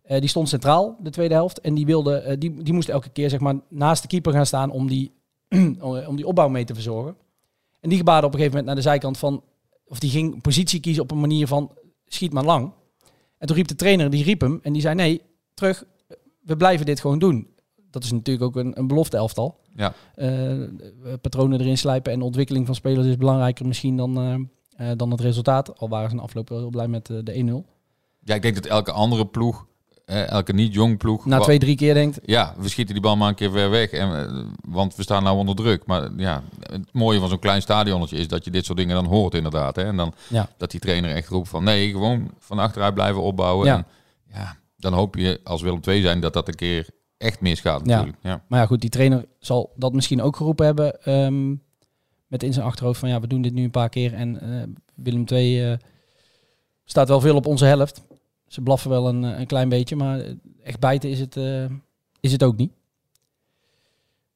[0.03, 1.61] eh, die stond centraal de tweede helft.
[1.61, 4.45] En die, wilde, eh, die, die moest elke keer zeg maar, naast de keeper gaan
[4.45, 4.71] staan...
[4.71, 5.11] om die,
[6.07, 7.15] om die opbouw mee te verzorgen.
[7.79, 9.43] En die gebaarde op een gegeven moment naar de zijkant van...
[9.85, 11.71] of die ging positie kiezen op een manier van...
[12.05, 12.71] schiet maar lang.
[13.37, 14.59] En toen riep de trainer, die riep hem...
[14.61, 15.21] en die zei nee,
[15.53, 15.83] terug,
[16.41, 17.47] we blijven dit gewoon doen.
[17.91, 19.59] Dat is natuurlijk ook een, een belofte elftal.
[19.75, 19.93] Ja.
[20.15, 20.63] Eh,
[21.21, 24.35] patronen erin slijpen en ontwikkeling van spelers is belangrijker misschien dan, eh,
[24.75, 25.79] eh, dan het resultaat.
[25.79, 27.65] Al waren ze in afloop wel heel blij met eh, de 1-0.
[28.19, 29.72] Ja, ik denk dat elke andere ploeg, eh,
[30.05, 31.25] elke niet-jong ploeg...
[31.25, 33.89] Na twee, drie keer denkt, Ja, we schieten die bal maar een keer ver weg.
[33.91, 35.85] En, eh, want we staan nou onder druk.
[35.85, 39.05] Maar ja, het mooie van zo'n klein stadionnetje is dat je dit soort dingen dan
[39.05, 39.75] hoort inderdaad.
[39.75, 39.83] Hè?
[39.83, 40.49] En dan Ja.
[40.57, 43.65] dat die trainer echt roept van nee, gewoon van achteruit blijven opbouwen.
[43.65, 43.75] Ja.
[43.75, 43.85] En,
[44.33, 46.87] ja, dan hoop je als Willem II zijn dat dat een keer
[47.17, 47.95] echt misgaat Ja.
[47.95, 48.17] natuurlijk.
[48.23, 48.43] Ja.
[48.47, 51.01] Maar ja, goed, die trainer zal dat misschien ook geroepen hebben.
[51.03, 51.49] ehm,
[52.27, 54.13] met in zijn achterhoofd van ja, we doen dit nu een paar keer.
[54.13, 54.63] En eh,
[54.95, 55.77] Willem II eh,
[56.85, 58.01] staat wel veel op onze helft.
[58.53, 60.23] Ze blaffen wel een, eh, een klein beetje, maar
[60.63, 61.65] echt bijten is het, eh,
[62.19, 62.71] is het ook niet.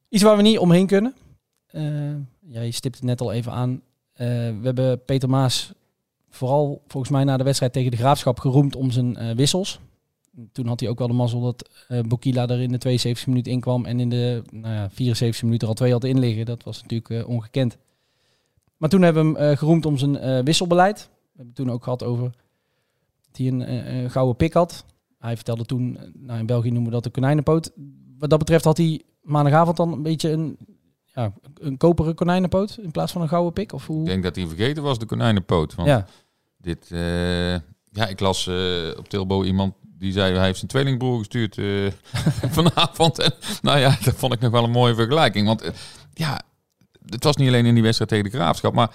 [0.10, 1.16] Iets waar we niet omheen kunnen.
[1.68, 2.16] Eh,
[2.48, 3.82] ja, je stipt het net al even aan.
[4.14, 5.74] We hebben Peter Maas
[6.30, 9.80] vooral volgens mij na de wedstrijd tegen de Graafschap geroemd om zijn wissels.
[10.52, 11.70] Toen had hij ook wel de mazzel dat
[12.08, 15.68] Bokila er in de 72 minuten in kwam en in de nou ja, 74 minuten
[15.68, 16.46] al twee had inliggen.
[16.46, 17.78] Dat was natuurlijk ongekend.
[18.78, 20.98] Maar toen hebben we hem geroemd om zijn wisselbeleid.
[20.98, 22.32] We hebben het toen ook gehad over
[23.32, 24.86] hij een, eh, een gouden pik had.
[25.20, 27.72] Hij vertelde toen, eh, nou in België noemen we dat de konijnenpoot.
[28.18, 30.58] Wat dat betreft had hij maandagavond dan een beetje een,
[31.06, 33.74] ja, een koperen konijnenpoot in plaats van een gouden pik?
[33.74, 34.00] Of hoe?
[34.00, 35.76] Ik denk dat hij vergeten was, de konijnenpoot.
[35.76, 36.06] Want ja.
[36.58, 37.56] dit, eh,
[37.98, 41.92] ja, ik las eh, op Tilbo iemand die zei, hij heeft zijn tweelingbroer gestuurd eh,
[42.58, 43.20] vanavond.
[43.20, 45.48] En, nou ja, dat vond ik nog wel een mooie vergelijking.
[45.48, 45.72] Want eh,
[46.14, 46.42] ja,
[47.06, 48.92] het was niet alleen in die wedstrijd tegen de Graafschap, maar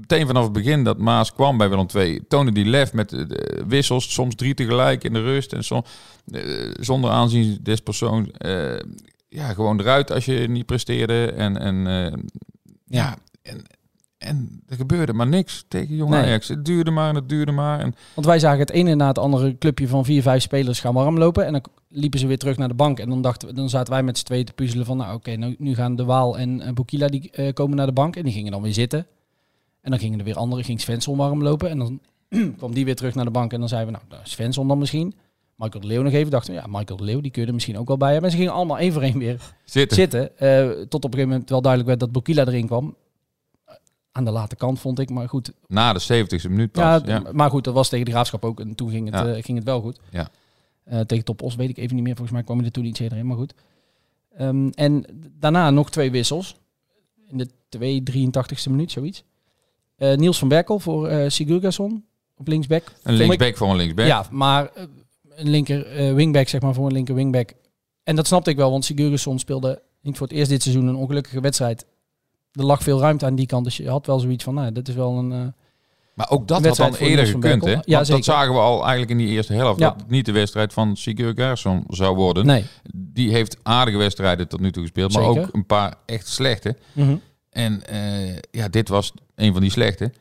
[0.00, 3.26] meteen vanaf het begin dat Maas kwam bij Willem II, toonde die lef met de,
[3.26, 5.84] de wissels, soms drie tegelijk in de rust en som,
[6.32, 6.42] eh,
[6.80, 8.28] zonder aanzien des persoons.
[8.30, 8.78] eh,
[9.28, 11.32] ja, gewoon eruit als je niet presteerde.
[11.32, 12.18] En, en eh,
[12.84, 13.62] ja, en,
[14.18, 16.22] en er gebeurde maar niks tegen Jong Nee.
[16.22, 16.48] Ajax.
[16.48, 17.80] Het duurde maar en het duurde maar.
[17.80, 20.94] En Want wij zagen het ene na het andere clubje van vier, vijf spelers gaan
[20.94, 21.46] warm lopen.
[21.46, 22.98] En dan liepen ze weer terug naar de bank.
[22.98, 24.96] En dan, dachten we, dan zaten wij met z'n tweeën te puzzelen van...
[24.96, 28.16] Nou oké, nou, nu gaan De Waal en Bokila die, eh, komen naar de bank.
[28.16, 29.06] En die gingen dan weer zitten.
[29.80, 30.64] En dan gingen er weer anderen.
[30.64, 31.70] Ging Svensson warm lopen.
[31.70, 32.00] En dan
[32.56, 33.52] kwam die weer terug naar de bank.
[33.52, 35.14] En dan zeiden we, nou, nou, Svensson dan misschien.
[35.56, 36.30] Michael de Leeuw nog even.
[36.30, 38.30] Dachten we, ja, Michael de Leeuw, die kun je er misschien ook wel bij hebben.
[38.30, 39.96] En ze gingen allemaal één voor één weer zitten.
[39.96, 40.38] zitten.
[40.38, 42.96] eh, tot op een gegeven moment wel duidelijk werd dat Bokila erin kwam.
[44.12, 45.52] Aan de late kant vond ik, maar goed.
[45.66, 47.02] Na de 70ste minuut pas.
[47.04, 48.60] Ja, maar goed, dat was tegen de graafschap ook.
[48.60, 49.26] En toen ging het, Ja.
[49.34, 49.98] eh, ging het wel goed.
[50.10, 50.28] Ja.
[50.84, 52.14] Eh, tegen Top Os weet ik even niet meer.
[52.16, 53.54] Volgens mij kwam hij er toen iets eerder in, maar goed.
[54.36, 55.04] Ehm, en
[55.38, 56.56] daarna nog twee wissels.
[57.28, 59.24] In de 283ste minuut, zoiets.
[59.98, 62.04] Eh, Niels van Berkel voor eh Sigurgesson
[62.36, 62.82] op linksback.
[63.02, 64.06] Een ik- linksback voor een linksback.
[64.06, 64.82] Ja, maar eh,
[65.34, 67.52] een linker wingback, zeg maar, voor een linker wingback.
[68.02, 70.94] En dat snapte ik wel, want Sigurgesson speelde niet voor het eerst dit seizoen een
[70.94, 71.86] ongelukkige wedstrijd.
[72.52, 74.88] Er lag veel ruimte aan die kant, dus je had wel zoiets van, nou, dat
[74.88, 75.54] is wel een...
[76.14, 77.76] Maar ook dat had dan eerder gekund, hè?
[77.84, 79.80] Ja, dat zagen we al eigenlijk in die eerste helft.
[79.80, 79.88] Ja.
[79.90, 82.46] Dat het niet de wedstrijd van Gerson zou worden.
[82.46, 82.64] nee.
[82.94, 85.12] Die heeft aardige wedstrijden tot nu toe gespeeld.
[85.12, 85.40] Maar Zeker.
[85.42, 86.76] ook een paar echt slechte.
[86.92, 87.16] Mhm.
[87.50, 90.12] En eh, ja, dit was een van die slechte.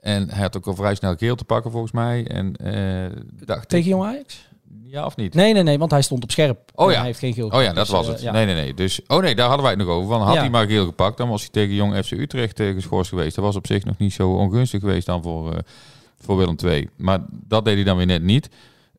[0.00, 2.26] En hij had ook al vrij snel geel te pakken volgens mij.
[2.26, 4.46] En eh dacht Tegen Jong Ajax?
[4.82, 5.34] Ja of niet?
[5.34, 6.58] Nee, nee, nee, want hij stond op scherp.
[6.74, 6.96] Oh ja.
[6.96, 7.48] Hij heeft geen geel.
[7.48, 8.20] Oh ja, dat Dus, was eh, het.
[8.22, 8.32] ja.
[8.32, 8.74] Nee, nee, nee.
[8.74, 10.08] Dus, oh nee, daar hadden wij het nog over.
[10.08, 10.40] Van, had Ja.
[10.40, 13.34] hij maar geel gepakt, dan was hij tegen Jong FC Utrecht eh, geschorst geweest.
[13.34, 15.62] Dat was op zich nog niet zo ongunstig geweest dan voor,
[16.20, 16.88] voor Willem II.
[16.96, 18.48] Maar dat deed hij dan weer net niet.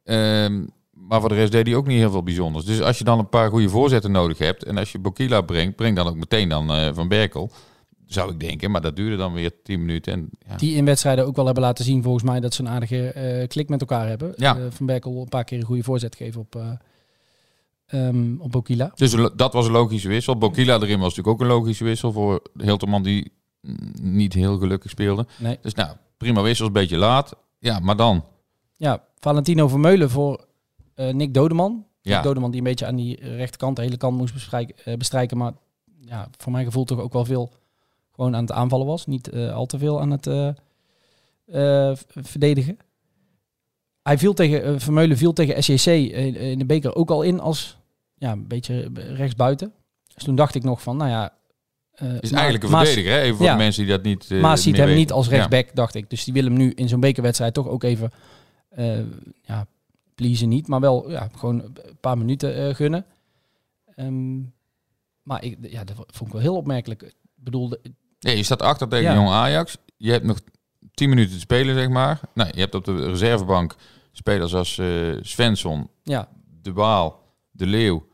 [0.03, 2.65] Ehm, maar voor de rest deed hij ook niet heel veel bijzonders.
[2.65, 4.63] Dus als je dan een paar goede voorzetten nodig hebt...
[4.63, 7.51] en als je Bokila brengt, breng dan ook meteen dan Van Berkel.
[8.09, 10.13] Zou ik denken, maar dat duurde dan weer 10 minuten.
[10.13, 10.55] En, ja.
[10.55, 13.47] Die in wedstrijden ook wel hebben laten zien, volgens mij, dat ze een aardige eh,
[13.47, 14.33] klik met elkaar hebben.
[14.35, 14.57] Ja.
[14.57, 16.71] Eh, van Berkel een paar keer een goede voorzet geven op, eh
[17.85, 18.91] ehm, op Bokila.
[18.95, 20.37] Dus dat was een logische wissel.
[20.37, 22.11] Bokila erin was natuurlijk ook een logische wissel...
[22.11, 23.31] voor Hilterman die
[24.01, 25.25] niet heel gelukkig speelde.
[25.37, 25.57] Nee.
[25.61, 27.35] Dus nou, prima wissels, een beetje laat.
[27.59, 28.25] Ja, maar dan...
[28.75, 30.45] Ja, Valentino Vermeulen voor
[30.95, 31.85] Nick Dodeman.
[32.01, 32.15] Ja.
[32.15, 35.37] Nick Dodeman die een beetje aan die rechterkant, de hele kant moest bestrijken, bestrijken.
[35.37, 35.53] Maar
[36.01, 37.51] ja, voor mijn gevoel toch ook wel veel
[38.19, 39.05] gewoon aan het aanvallen was.
[39.05, 40.47] Niet eh, al te veel aan het eh,
[41.89, 42.77] eh, verdedigen.
[44.01, 47.77] Hij viel tegen, Vermeulen viel tegen SJC in, de beker ook al in als
[48.17, 49.73] ja, een beetje rechtsbuiten.
[50.13, 51.33] Dus toen dacht ik nog van, nou ja...
[51.91, 53.19] eh, is eigenlijk een verdediger, hè?
[53.21, 53.51] Even voor Ja.
[53.51, 54.99] de mensen die dat niet eh, Maas ziet hem weten.
[54.99, 55.31] niet als Ja.
[55.31, 56.09] rechtsback, dacht ik.
[56.09, 58.11] Dus die wil hem nu in zo'n bekerwedstrijd toch ook even,
[58.69, 58.99] eh
[59.41, 59.65] ja,
[60.15, 63.05] pleasen niet, maar wel ja, gewoon een paar minuten gunnen.
[63.95, 64.39] Ehm,
[65.23, 67.01] maar ik, ja, dat vond ik wel heel opmerkelijk.
[67.01, 67.73] Ik bedoel,
[68.19, 69.15] Nee, je staat achter tegen Ja.
[69.15, 69.77] Jong Ajax.
[69.97, 70.37] Je hebt nog
[70.93, 72.19] 10 minuten te spelen, zeg maar.
[72.33, 73.75] Nou, je hebt op de reservebank
[74.11, 74.87] spelers als eh
[75.21, 76.27] Svensson, ja,
[76.61, 78.07] De Waal, De Leeuw,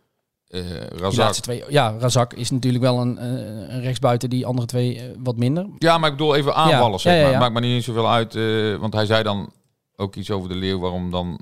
[0.47, 0.61] die
[0.97, 1.33] Razak.
[1.33, 1.63] twee.
[1.69, 3.27] Ja, Razak is natuurlijk wel een, eh,
[3.75, 5.67] een rechtsbuiten, die andere twee wat minder.
[5.77, 7.33] Ja, maar ik bedoel even aanvallers, Ja, zeg ja, maar.
[7.33, 7.39] ja.
[7.39, 8.33] Maakt me niet zoveel uit,
[8.79, 9.51] want hij zei dan
[9.95, 11.39] ook iets over De Leeuw, waarom dan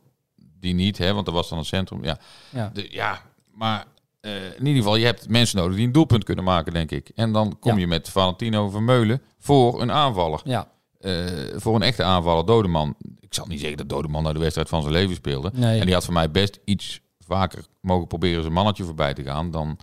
[0.60, 1.14] die niet, hè?
[1.14, 2.04] Want er was dan een centrum.
[2.04, 2.18] Ja,
[2.50, 3.22] Ja, de, ja
[3.52, 3.86] maar
[4.24, 7.12] eh, in ieder geval, je hebt mensen nodig die een doelpunt kunnen maken, denk ik.
[7.16, 7.80] En dan kom Ja.
[7.80, 10.42] je met Valentino Vermeulen voor een aanvaller.
[10.44, 10.68] ja.
[11.00, 12.96] eh, voor een echte aanvaller, Dodeman.
[13.20, 15.52] Ik zal niet zeggen dat Dodeman naar de wedstrijd van zijn leven speelde.
[15.54, 15.80] Nee.
[15.80, 19.52] En die had voor mij best iets vaker mogen proberen zijn mannetje voorbij te gaan
[19.52, 19.78] dan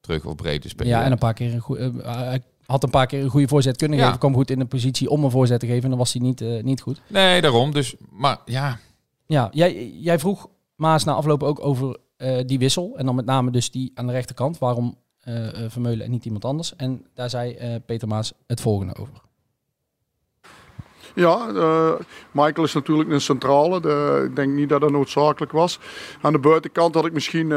[0.00, 0.92] terug of breed te spelen.
[0.92, 1.92] ja, en een paar keer een goede.
[2.02, 4.04] hij had een paar keer een goede voorzet kunnen Ja.
[4.04, 4.18] geven.
[4.18, 5.82] Kwam goed in de positie om een voorzet te geven.
[5.82, 7.00] En dan was hij niet, eh, niet goed.
[7.06, 7.72] Nee, daarom.
[7.72, 8.78] Dus, maar ja,
[9.26, 12.94] Ja, jij, jij vroeg Maas na afloop ook over eh, die wissel.
[12.96, 14.58] En dan met name dus die aan de rechterkant.
[14.58, 16.76] Waarom eh, eh, Vermeulen en niet iemand anders.
[16.76, 19.22] En daar zei eh, Peter Maas het volgende over.
[21.14, 21.92] Ja, eh,
[22.30, 23.80] Michael is natuurlijk een centrale.
[23.80, 25.78] De, ik denk niet dat dat noodzakelijk was.
[26.20, 27.52] Aan de buitenkant had ik misschien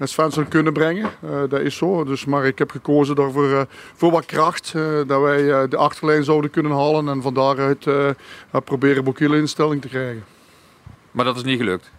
[0.00, 1.10] Svensson kunnen brengen.
[1.22, 2.04] Eh, dat is zo.
[2.04, 3.62] Dus, maar ik heb gekozen daarvoor eh,
[3.94, 4.72] voor wat kracht.
[4.76, 7.08] eh, dat wij eh, de achterlijn zouden kunnen halen.
[7.08, 7.86] En van daaruit
[8.64, 10.24] proberen Bokile in stelling te krijgen.
[11.10, 11.90] maar dat is niet gelukt.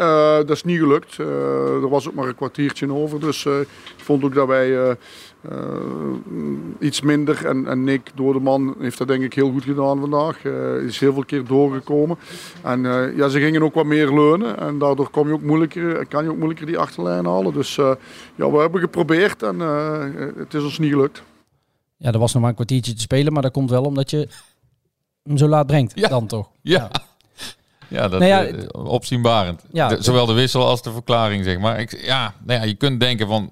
[0.00, 1.18] Eh, dat is niet gelukt.
[1.18, 3.20] Eh, er was ook maar een kwartiertje over.
[3.20, 4.96] Dus eh, ik vond ook dat wij
[6.78, 7.46] iets minder.
[7.46, 10.44] En, en Nick Doordeman heeft dat denk ik heel goed gedaan vandaag.
[10.44, 12.18] Eh, is heel veel keer doorgekomen.
[12.62, 14.58] En eh, ja, ze gingen ook wat meer leunen.
[14.58, 17.52] En daardoor kom je ook moeilijker, kan je ook moeilijker die achterlijn halen.
[17.52, 17.92] Dus eh,
[18.34, 20.04] ja, we hebben geprobeerd en eh,
[20.36, 21.22] het is ons niet gelukt.
[21.96, 24.28] Ja, er was nog maar een kwartiertje te spelen, maar dat komt wel omdat je
[25.22, 25.92] hem zo laat brengt.
[25.94, 26.08] Ja.
[26.08, 26.50] Dan toch?
[26.62, 26.88] Ja.
[26.92, 27.02] Ja,
[27.90, 29.62] dat Nou ja, eh, opzienbarend.
[29.72, 31.80] Ja, De- zowel de wissel als de verklaring, zeg maar.
[31.80, 33.50] Ik, ja, nou ja, je kunt denken van...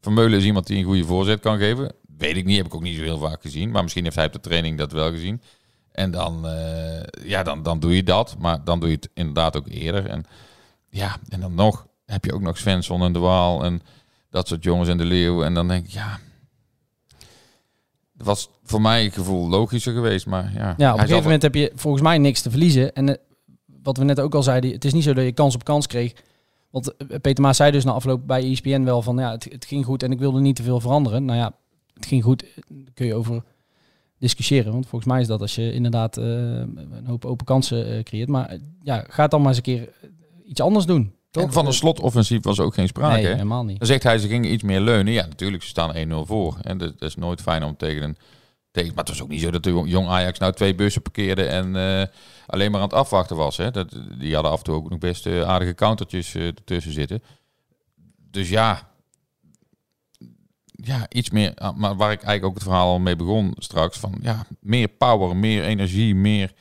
[0.00, 1.92] Vermeulen is iemand die een goede voorzet kan geven.
[2.18, 3.70] Weet ik niet, heb ik ook niet zo heel vaak gezien.
[3.70, 5.42] Maar misschien heeft hij op de training dat wel gezien.
[5.92, 8.36] En dan, eh, ja, dan, dan doe je dat.
[8.38, 10.06] Maar dan doe je het inderdaad ook eerder.
[10.06, 10.24] En
[10.88, 13.82] ja, en dan nog heb je ook nog Svensson en De Waal en
[14.30, 15.42] dat soort jongens en De Leeuw.
[15.42, 16.18] En dan denk ik, ja...
[18.16, 20.74] Het was voor mij het gevoel logischer geweest, maar ja.
[20.76, 22.92] Ja, op een gegeven moment heb je volgens mij niks te verliezen.
[22.92, 23.14] En eh,
[23.86, 25.86] wat we net ook al zeiden, het is niet zo dat je kans op kans
[25.86, 26.12] kreeg.
[26.70, 29.64] Want eh, Peter Maas zei dus na afloop bij ESPN wel van ja, het, het
[29.64, 31.24] ging goed en ik wilde niet te veel veranderen.
[31.24, 31.52] Nou ja,
[31.94, 33.42] het ging goed, eh, daar kun je over
[34.18, 34.72] discussiëren.
[34.72, 38.28] Want volgens mij is dat als je inderdaad eh, een hoop open kansen creëert.
[38.28, 39.88] Maar ja, ga dan maar eens een keer
[40.44, 41.14] iets anders doen.
[41.30, 41.44] Toch?
[41.44, 43.22] En van een slotoffensief was ook geen sprake.
[43.22, 43.78] Nee, helemaal niet.
[43.78, 45.12] Dan zegt hij, ze gingen iets meer leunen.
[45.12, 46.56] Ja, natuurlijk, ze staan 1-0 voor.
[46.62, 48.16] En dat, dat is nooit fijn om tegen een...
[48.84, 51.76] Maar het was ook niet zo dat de jong Ajax nou twee bussen parkeerde en
[51.76, 52.06] eh,
[52.46, 53.56] alleen maar aan het afwachten was.
[53.56, 53.70] Hè.
[53.70, 57.22] Dat, die hadden af en toe ook nog best eh, aardige countertjes eh, ertussen zitten.
[58.30, 58.90] Dus ja,
[60.70, 61.54] ja, iets meer.
[61.54, 63.98] ah, Maar waar ik eigenlijk ook het verhaal al mee begon straks.
[63.98, 66.52] Van ja, meer power, meer energie, meer...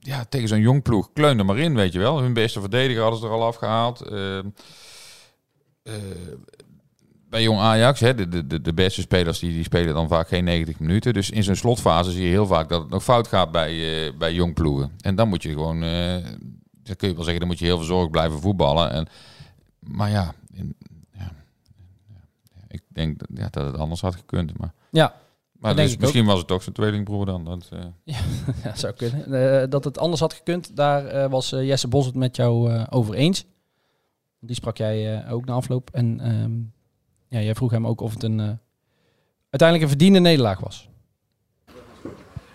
[0.00, 1.12] ja, tegen zo'n jong ploeg.
[1.12, 2.20] Kleun er maar in, weet je wel.
[2.20, 4.00] Hun beste verdediger hadden ze er al afgehaald.
[4.00, 4.38] Eh,
[5.86, 6.32] eh,
[7.36, 10.44] bij jong Ajax, hè, de, de, de beste spelers die, die spelen dan vaak geen
[10.44, 11.12] 90 minuten.
[11.12, 14.12] Dus in zo'n slotfase zie je heel vaak dat het nog fout gaat bij, eh,
[14.18, 14.92] bij jong ploegen.
[15.00, 16.14] En dan moet je gewoon, eh
[16.82, 18.90] dan kun je wel zeggen, dan moet je heel verzorgd blijven voetballen.
[18.90, 19.06] En,
[19.78, 20.76] maar ja, in,
[21.12, 21.32] ja,
[22.68, 24.58] ik denk dat, ja, dat het anders had gekund.
[24.58, 25.14] Maar, Ja,
[25.52, 27.44] maar dus misschien was het toch zijn tweelingbroer dan.
[27.44, 28.14] Dat, eh,
[28.64, 29.70] Ja, zou kunnen.
[29.70, 33.44] Dat het anders had gekund, daar was Jesse Bos het met jou over eens.
[34.40, 35.90] Die sprak jij ook na afloop.
[35.92, 36.52] En ehm,
[37.28, 38.50] ja, jij vroeg hem ook of het een eh,
[39.50, 40.88] uiteindelijk een verdiende nederlaag was.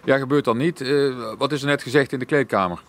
[0.06, 0.82] Ja, gebeurt dan niet.
[0.82, 2.82] Eh, wat is er net gezegd in de kleedkamer?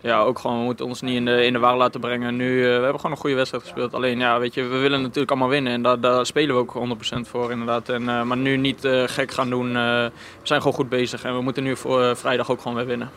[0.00, 2.36] Ja, ook gewoon, we moeten ons niet in de, in de war laten brengen.
[2.36, 3.94] Nu, eh, we hebben gewoon een goede wedstrijd gespeeld.
[3.94, 5.72] Alleen, ja, weet je, we willen natuurlijk allemaal winnen.
[5.72, 7.88] En daar, daar spelen we ook 100% voor, inderdaad.
[7.88, 9.68] En, eh, maar nu niet eh, gek gaan doen.
[9.68, 10.10] Eh, we
[10.42, 11.24] zijn gewoon goed bezig.
[11.24, 13.10] En we moeten nu voor vrijdag ook gewoon weer winnen.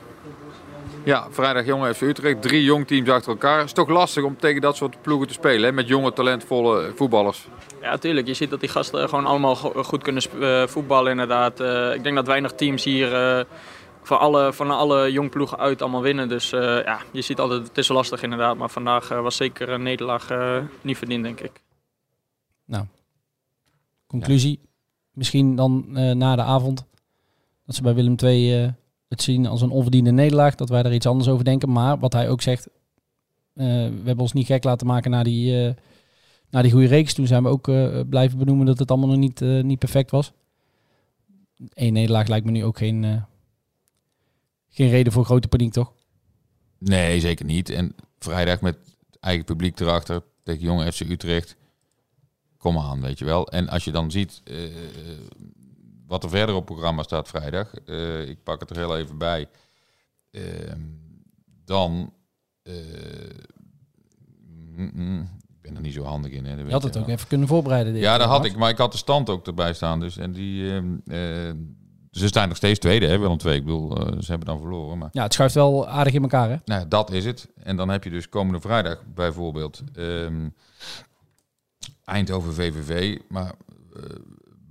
[1.04, 2.42] Ja, vrijdag jonge FC Utrecht.
[2.42, 3.58] Drie jong teams achter elkaar.
[3.58, 5.72] Het is toch lastig om tegen dat soort ploegen te spelen, hè?
[5.72, 7.48] met jonge, talentvolle voetballers.
[7.82, 8.28] Ja, natuurlijk.
[8.28, 11.60] Je ziet dat die gasten gewoon allemaal go- goed kunnen eh, voetballen, inderdaad.
[11.60, 13.46] Eh, ik denk dat weinig teams hier eh,
[14.04, 16.30] van, alle, van alle jong ploegen uit allemaal winnen.
[16.30, 18.58] Dus eh, ja, je ziet altijd, het is lastig inderdaad.
[18.58, 21.52] Maar vandaag eh, was zeker een nederlaag eh, niet verdiend, denk ik.
[24.08, 24.60] Conclusie,
[25.14, 26.86] misschien dan eh, na de avond,
[27.66, 28.70] dat ze bij Willem II eh,
[29.12, 31.71] het zien als een onverdiende nederlaag, dat wij daar iets anders over denken.
[31.71, 32.67] Maar wat hij ook zegt,
[33.54, 35.67] eh, we hebben ons niet gek laten maken na die,
[36.50, 37.13] eh die goede reeks.
[37.13, 40.32] Toen zijn we ook eh, blijven benoemen dat het allemaal nog niet, niet perfect was.
[41.74, 43.26] Eén nederlaag lijkt me nu ook geen,
[44.69, 45.93] geen reden voor grote paniek, toch?
[46.78, 47.69] Nee, zeker niet.
[47.69, 48.78] En vrijdag met
[49.19, 51.56] eigen publiek erachter tegen jonge FC Utrecht.
[52.58, 53.47] Kom aan, weet je wel.
[53.47, 54.41] En als je dan ziet
[56.12, 57.74] wat er verder op programma staat vrijdag.
[57.74, 59.47] eh, ik pak het er heel even bij.
[60.32, 60.80] Ehm,
[61.65, 62.13] dan...
[62.63, 62.74] eh,
[64.76, 66.45] mm, mm, ik ben er niet zo handig in.
[66.45, 67.95] Hè, Je had het ook even kunnen voorbereiden.
[67.95, 68.56] Ja, dat had ik.
[68.56, 70.00] Maar ik had de stand ook erbij staan.
[70.00, 71.52] Dus, en die, ehm, eh,
[72.12, 73.56] ze staan nog steeds tweede, hè, Willem II.
[73.56, 74.97] Ik bedoel, ze hebben dan verloren.
[74.97, 76.56] Maar Ja, het schuift wel aardig in elkaar, hè?
[76.65, 77.47] nou, dat is het.
[77.63, 80.50] En dan heb je dus komende vrijdag bijvoorbeeld ehm,
[82.06, 83.17] Eindhoven VVV.
[83.30, 83.54] Maar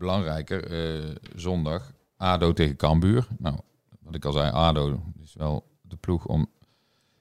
[0.00, 3.26] belangrijker, eh, zondag ADO tegen Cambuur.
[3.38, 3.56] Nou,
[4.00, 6.46] wat ik al zei, ADO is wel de ploeg om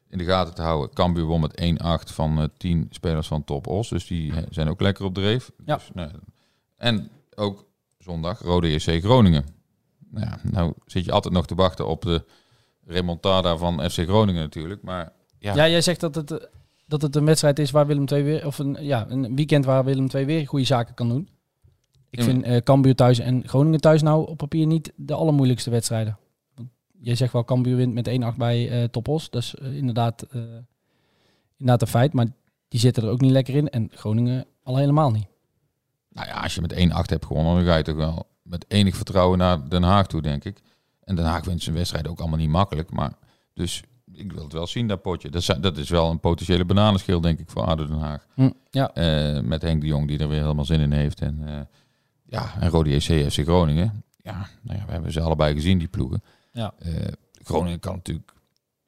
[0.10, 0.94] in de gaten te houden.
[0.94, 3.90] Cambuur won met 1-8 van eh 10 spelers van Top Os.
[3.90, 5.52] Dus die zijn ook lekker op dreef.
[5.66, 5.76] Ja.
[5.76, 6.12] Dus, nou,
[6.78, 7.66] en ook
[7.98, 9.46] zondag Rode JC Groningen.
[10.10, 12.26] Nou, ja, nou zit je altijd nog te wachten op de
[12.86, 14.82] remontada van FC Groningen natuurlijk.
[14.82, 16.38] Maar ja, Ja, jij zegt dat het, eh,
[16.88, 19.84] dat het een wedstrijd is waar Willem II weer, of een, ja, een weekend waar
[19.84, 21.30] Willem II weer goede zaken kan doen.
[22.10, 25.70] Ik Ja, vind eh Cambuur thuis en Groningen thuis nou op papier niet de allermoeilijkste
[25.70, 26.18] wedstrijden.
[26.56, 26.70] Want
[27.02, 29.30] jij zegt wel Cambuur wint met 1-8 bij eh Topos.
[29.30, 30.26] Dat is eh, inderdaad,
[31.58, 32.28] inderdaad een feit, maar
[32.68, 33.70] die zitten er ook niet lekker in.
[33.70, 35.28] En Groningen al helemaal niet.
[36.10, 36.76] nou ja, als je met 1-8
[37.10, 40.44] hebt gewonnen, dan ga je toch wel met enig vertrouwen naar Den Haag toe, denk
[40.44, 40.62] ik.
[41.04, 42.92] En Den Haag wint zijn wedstrijd ook allemaal niet makkelijk.
[42.92, 43.12] Maar
[43.54, 45.30] dus ik wil het wel zien, dat potje.
[45.30, 48.28] Dat is, dat is wel een potentiële bananenschil, denk ik, voor ADO Den Haag.
[48.34, 48.92] Hm, ja.
[49.44, 51.22] Met Henk de Jong, die er weer helemaal zin in heeft.
[51.22, 51.68] En,
[52.30, 54.04] ja, en Rode JC, FC Groningen.
[54.24, 56.24] Ja, nou ja, we hebben ze allebei gezien, die ploegen.
[56.52, 56.74] Ja.
[56.80, 56.92] Eh,
[57.44, 58.32] Groningen kan natuurlijk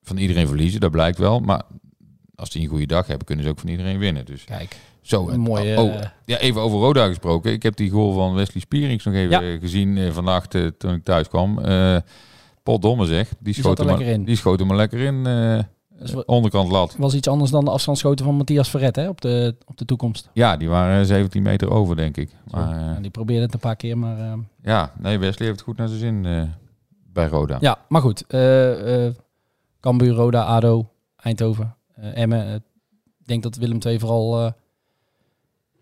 [0.04, 1.40] van iedereen verliezen, dat blijkt wel.
[1.40, 1.62] Maar
[2.36, 4.26] als die een goede dag hebben, kunnen ze ook van iedereen winnen.
[4.26, 5.78] Dus Kijk, zo, een en- mooie...
[5.80, 7.52] oh, eh, ja, even over Roda gesproken.
[7.52, 9.42] Ik heb die goal van Wesley Spierings nog even Ja.
[9.42, 11.60] eh, gezien vannacht toen ik thuis kwam.
[11.60, 11.98] Eh
[12.64, 14.24] Paul Domme zeg, die, zat schoot hem lekker in.
[14.26, 15.26] Die schoot hem er lekker in.
[16.26, 16.96] Onderkant lat.
[16.98, 20.30] was iets anders dan de afstandsschoten van Matthias Verret hè, op, de, op de toekomst.
[20.34, 22.36] Ja, die waren 17 meter over, denk ik.
[22.52, 24.18] Maar eh, Ja, die probeerde het een paar keer, maar...
[24.20, 24.34] eh,
[24.64, 26.44] ja, nee, Wesley heeft het goed naar zijn zin eh,
[27.14, 27.58] bij Roda.
[27.60, 28.26] Ja, maar goed.
[29.80, 32.56] Cambuur, Roda, ADO, Eindhoven, Emmen.
[33.20, 34.54] Ik denk dat Willem II vooral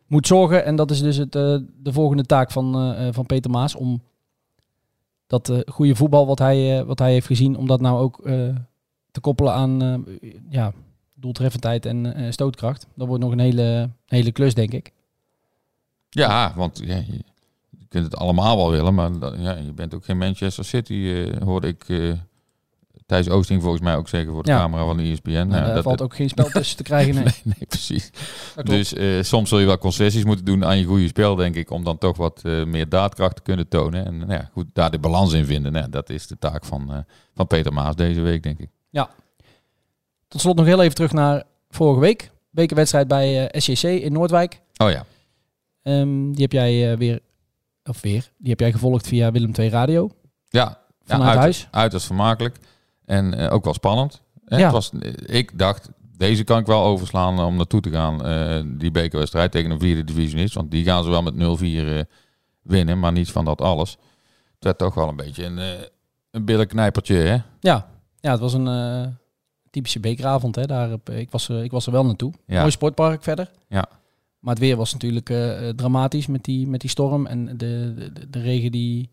[0.08, 0.66] moet zorgen.
[0.66, 3.76] En dat is dus het, de volgende taak van, van Peter Maas.
[3.76, 4.02] Om
[5.28, 8.22] dat goede voetbal wat hij, wat hij heeft gezien, om dat nou ook
[9.12, 10.74] te koppelen aan eh, ja,
[11.16, 12.88] doeltreffendheid en eh, stootkracht.
[12.96, 14.92] Dat wordt nog een hele, hele klus, denk ik.
[16.10, 17.24] Ja, want ja, je,
[17.90, 21.42] kunt het allemaal wel willen, maar dat- ja, je bent ook geen Manchester City, eh,
[21.42, 22.12] hoorde ik eh
[23.06, 24.58] Thijs Oosting volgens mij ook zeggen voor de Ja.
[24.60, 25.30] camera van de ESPN.
[25.32, 27.14] Nou, Nou, daar dat- valt ook geen spel tussen te krijgen.
[27.16, 27.24] Nee.
[27.24, 28.12] nee, nee, precies.
[28.64, 31.70] Dus eh, soms zul je wel concessies moeten doen aan je goede spel, denk ik,
[31.72, 34.06] om dan toch wat eh, meer daadkracht te kunnen tonen.
[34.06, 35.72] En nou ja, goed, daar de balans in vinden.
[35.72, 36.98] Nou, dat is de taak van, eh,
[37.36, 38.70] van Peter Maas deze week, denk ik.
[40.28, 42.32] Tot slot nog heel even terug naar vorige week.
[42.50, 44.62] Bekerwedstrijd bij SJC in Noordwijk.
[44.78, 45.06] Oh ja,
[45.82, 47.20] Ehm, die heb jij eh, weer,
[47.84, 50.10] of weer, die heb jij gevolgd via Willem II Radio.
[50.50, 50.62] ja,
[51.06, 51.68] ja Vanuit huis.
[51.72, 52.58] uiterst vermakelijk
[53.06, 54.22] en eh, ook wel spannend.
[54.46, 54.64] Hè, Ja.
[54.64, 54.92] het was,
[55.26, 59.80] ik dacht, deze kan ik wel overslaan om naartoe te gaan, die bekerwedstrijd tegen een
[59.80, 60.54] vierde divisionist.
[60.54, 61.38] Want die gaan ze wel met 0-4
[61.88, 62.00] eh,
[62.62, 63.92] winnen, maar niet van dat alles.
[64.54, 65.58] Het werd toch wel een beetje een,
[66.32, 67.38] een billenknijpertje, hè?
[67.60, 67.90] Ja,
[68.22, 69.08] ja het was een eh,
[69.70, 70.56] typische bekeravond.
[70.56, 70.66] Hè.
[70.66, 72.34] Daar, op- ik, was, er- ik was er wel naartoe.
[72.46, 72.60] Ja.
[72.60, 73.52] Mooi sportpark verder.
[73.68, 73.86] Ja.
[74.40, 77.26] Maar het weer was natuurlijk eh, eh, dramatisch met die, met die storm.
[77.26, 79.10] En de, de, de- regen die,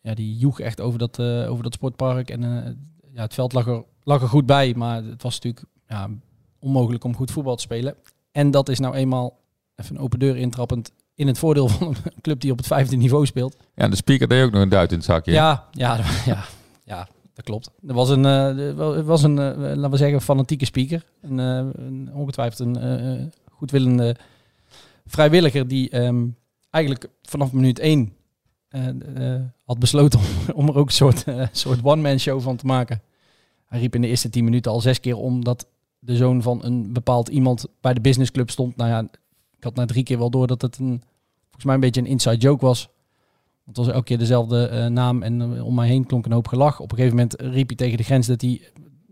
[0.00, 2.30] ja, die joeg echt over dat, eh, over dat sportpark.
[2.30, 2.70] En eh,
[3.14, 4.74] ja, het veld lag er, lag er goed bij.
[4.76, 6.08] Maar het was natuurlijk ja,
[6.58, 7.94] onmogelijk om goed voetbal te spelen.
[8.32, 9.38] En dat is nou eenmaal,
[9.76, 12.96] even een open deur intrappend, in het voordeel van een club die op het vijfde
[12.96, 13.56] niveau speelt.
[13.74, 15.32] Ja, de speaker deed ook nog een duit in het zakje.
[15.32, 16.44] Ja, ja, ja,
[16.84, 17.70] ja, dat klopt.
[17.86, 21.04] Er was een, er was een eh, laten we zeggen, fanatieke speaker.
[21.20, 24.16] Een, eh, ongetwijfeld een goedwillende
[25.06, 26.26] vrijwilliger die ehm,
[26.70, 28.12] eigenlijk vanaf minuut één
[29.64, 30.20] had besloten
[30.54, 33.02] om, er ook een soort, soort one-man show van te maken.
[33.66, 35.66] Hij riep in de eerste tien minuten al zes keer om dat
[35.98, 38.76] de zoon van een bepaald iemand bij de businessclub stond.
[38.76, 39.00] Nou ja,
[39.56, 41.02] ik had na drie keer wel door dat het een,
[41.42, 42.88] volgens mij een beetje een inside joke was.
[43.64, 46.32] Want het was elke keer dezelfde eh, naam en eh, om mij heen klonk een
[46.32, 46.80] hoop gelach.
[46.80, 48.60] Op een gegeven moment riep hij tegen de grens dat hij,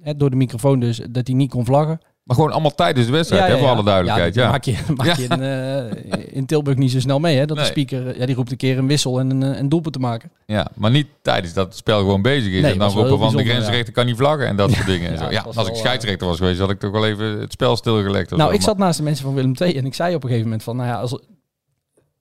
[0.02, 2.00] eh, door de microfoon dus, dat hij niet kon vlaggen.
[2.24, 4.34] Maar gewoon allemaal tijdens de wedstrijd, hè, voor alle duidelijkheid.
[4.34, 7.36] Ja, Ja, maak je, maak je in, eh, in Tilburg niet zo snel mee.
[7.36, 7.46] Hè?
[7.46, 7.66] Dat Nee.
[7.66, 10.30] de speaker, ja, die roept een keer een wissel en een, een doelpunt te maken.
[10.46, 12.62] Ja, maar niet tijdens dat het spel gewoon bezig is.
[12.62, 15.06] Nee, en dan roepen van de grensrechter kan niet vlaggen en dat soort dingen.
[15.06, 15.30] En ja, zo.
[15.30, 18.30] Ja, als ik scheidsrechter was geweest, had ik toch wel even het spel stilgelegd.
[18.30, 18.54] Nou, zo.
[18.54, 20.62] ik zat naast de mensen van Willem II en ik zei op een gegeven moment
[20.64, 21.18] van, nou ja, als,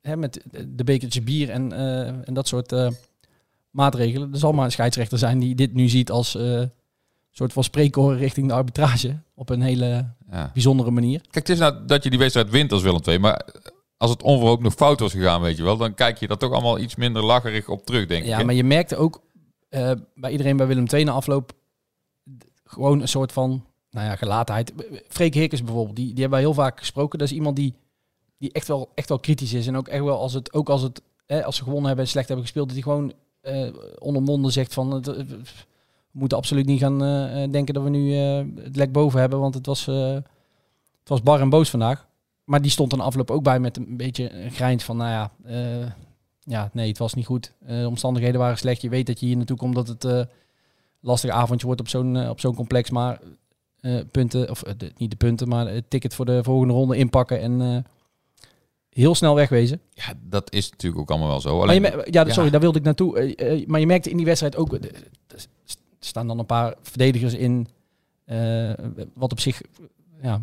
[0.09, 2.87] hè, met de bekertje bier en, eh, en dat soort eh,
[3.69, 6.63] maatregelen, er zal maar een scheidsrechter zijn die dit nu ziet als eh
[7.31, 10.49] soort van spreekkoren richting de arbitrage op een hele Ja.
[10.53, 11.21] bijzondere manier.
[11.21, 13.45] Kijk, het is nou dat je die wedstrijd wint als Willem II, maar
[13.97, 16.51] als het onverhoopt nog fout was gegaan, weet je wel, dan kijk je daar toch
[16.51, 18.27] allemaal iets minder lacherig op terug, denk ik.
[18.27, 19.21] Ja, maar je merkte ook
[19.69, 21.51] eh, bij iedereen bij Willem II na afloop
[22.63, 24.73] gewoon een soort van, nou ja, gelatenheid.
[25.07, 27.19] Freek Hikkers bijvoorbeeld, die, die hebben wij heel vaak gesproken.
[27.19, 27.73] Dat is iemand die,
[28.39, 29.67] die echt, wel, echt wel kritisch is.
[29.67, 32.11] En ook echt wel als het, ook als het, hè, als ze gewonnen hebben en
[32.11, 36.65] slecht hebben gespeeld, dat hij gewoon eh onder monden zegt van, eh, we moeten absoluut
[36.65, 38.13] niet gaan eh, denken dat we nu
[38.63, 42.07] het lek boven hebben, want het was, het was bar en boos vandaag.
[42.43, 45.31] Maar die stond na afloop ook bij met een beetje een grijns van, nou ja,
[46.39, 47.53] ja, nee, het was niet goed.
[47.59, 48.81] De omstandigheden waren slecht.
[48.81, 50.27] Je weet dat je hier naartoe komt dat het
[50.99, 52.89] lastig avondje wordt op zo'n op zo'n complex.
[52.89, 53.19] Maar
[54.11, 54.63] punten, of
[54.97, 57.85] niet de punten, maar het ticket voor de volgende ronde inpakken en
[58.89, 59.81] heel snel wegwezen.
[59.93, 61.53] Ja, dat is natuurlijk ook allemaal wel zo.
[61.57, 62.33] Maar Alleen, je, mer- ja, ja.
[62.33, 63.19] sorry, daar wilde ik naartoe.
[63.19, 64.89] Eh, eh, maar je merkte in die wedstrijd ook, eh,
[65.27, 65.45] er
[65.99, 67.67] staan dan een paar verdedigers in,
[69.13, 69.61] wat op zich,
[70.21, 70.41] ja,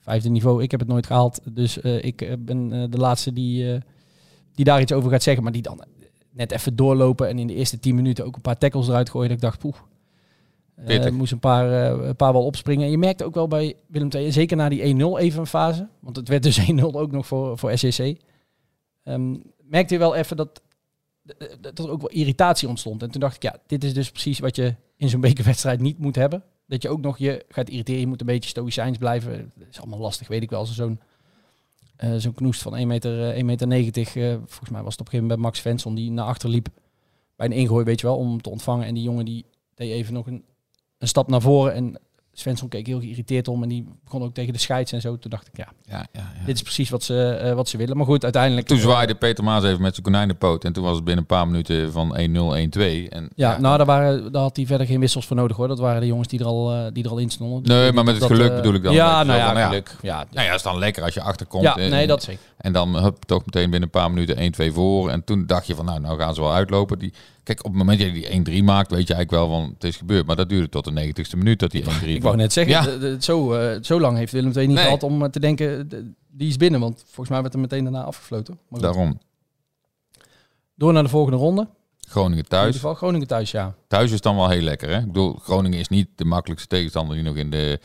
[0.00, 0.62] vijfde niveau.
[0.62, 3.78] Ik heb het nooit gehaald, dus ik ben de laatste die,
[4.54, 5.42] die daar iets over gaat zeggen.
[5.42, 5.84] Maar die dan
[6.30, 9.28] net even doorlopen en in de eerste tien minuten ook een paar tackles eruit gooien.
[9.28, 9.74] Dat ik dacht, poeh.
[10.82, 11.12] Eh, Pittig.
[11.12, 12.84] moest een paar, eh, een paar wel opspringen.
[12.84, 15.88] En je merkte ook wel bij Willem II, zeker na die 1-0 even een fase.
[16.00, 18.16] Want het werd dus 1-0 ook nog voor, voor SCC.
[19.04, 20.62] Ehm, merkte je wel even dat,
[21.60, 23.02] dat er ook wel irritatie ontstond.
[23.02, 25.98] En toen dacht ik, ja, dit is dus precies wat je in zo'n bekerwedstrijd niet
[25.98, 26.42] moet hebben.
[26.66, 28.00] dat je ook nog je gaat irriteren.
[28.00, 29.52] Je moet een beetje stoïcijns blijven.
[29.56, 30.66] Dat is allemaal lastig, weet ik wel.
[30.66, 31.00] Zo'n
[31.96, 34.16] eh, zo'n knoest van 1 meter, eh, 1 meter 90.
[34.16, 36.48] eh, volgens mij was het op een gegeven moment bij Max Svensson die naar achter
[36.48, 36.68] liep.
[37.36, 38.86] Bij een ingooi, weet je wel, om te ontvangen.
[38.86, 40.44] En die jongen die deed even nog een,
[41.02, 41.74] een stap naar voren.
[41.74, 41.98] En
[42.32, 43.62] Svensson keek heel geïrriteerd om.
[43.62, 45.18] En die begon ook tegen de scheids en zo.
[45.18, 46.46] Toen dacht ik, ja, Ja, ja, ja.
[46.46, 47.96] dit is precies wat ze, eh, wat ze willen.
[47.96, 48.66] Maar goed, uiteindelijk...
[48.66, 50.64] Toen eh, zwaaide Peter Maas even met zijn konijnenpoot.
[50.64, 53.08] En toen was het binnen een paar minuten van 1-0, 1-2.
[53.08, 55.68] En, Ja, nou, daar, waren, daar had hij verder geen wissels voor nodig hoor.
[55.68, 57.62] Dat waren de jongens die er al, eh, die er al in stonden.
[57.62, 58.94] Nee, maar met het dat, geluk bedoel ik dan.
[58.94, 59.96] Ja, nou ja, geluk.
[60.02, 61.62] Ja, Nou ja, is dan lekker als je achterkomt.
[61.62, 62.42] ja en, nee, dat zeker.
[62.56, 65.10] En dan hup, toch meteen binnen een paar minuten 1-2 voor.
[65.10, 66.98] En toen dacht je van, nou, nou gaan ze wel uitlopen.
[66.98, 67.12] Die,
[67.42, 68.12] kijk, op het moment dat je
[68.44, 70.26] die 1-3 maakt, weet je eigenlijk wel van, het is gebeurd.
[70.26, 72.98] Maar dat duurde tot de 90ste minuut dat die 1-3 Ik wou net zeggen, Ja.
[72.98, 74.84] de- zo, eh, zo lang heeft Willem II niet Nee.
[74.84, 76.80] gehad om eh, te denken, de- die is binnen.
[76.80, 78.58] Want volgens mij werd er meteen daarna afgefloten.
[78.68, 78.80] Maar.
[78.80, 79.18] Daarom.
[80.74, 81.68] Door naar de volgende ronde.
[82.08, 82.74] Groningen In ieder thuis.
[82.74, 83.74] geval Groningen thuis, ja.
[83.88, 84.98] Thuis is dan wel heel lekker, hè?
[84.98, 87.80] Ik bedoel, Groningen is niet de makkelijkste tegenstander die nog in de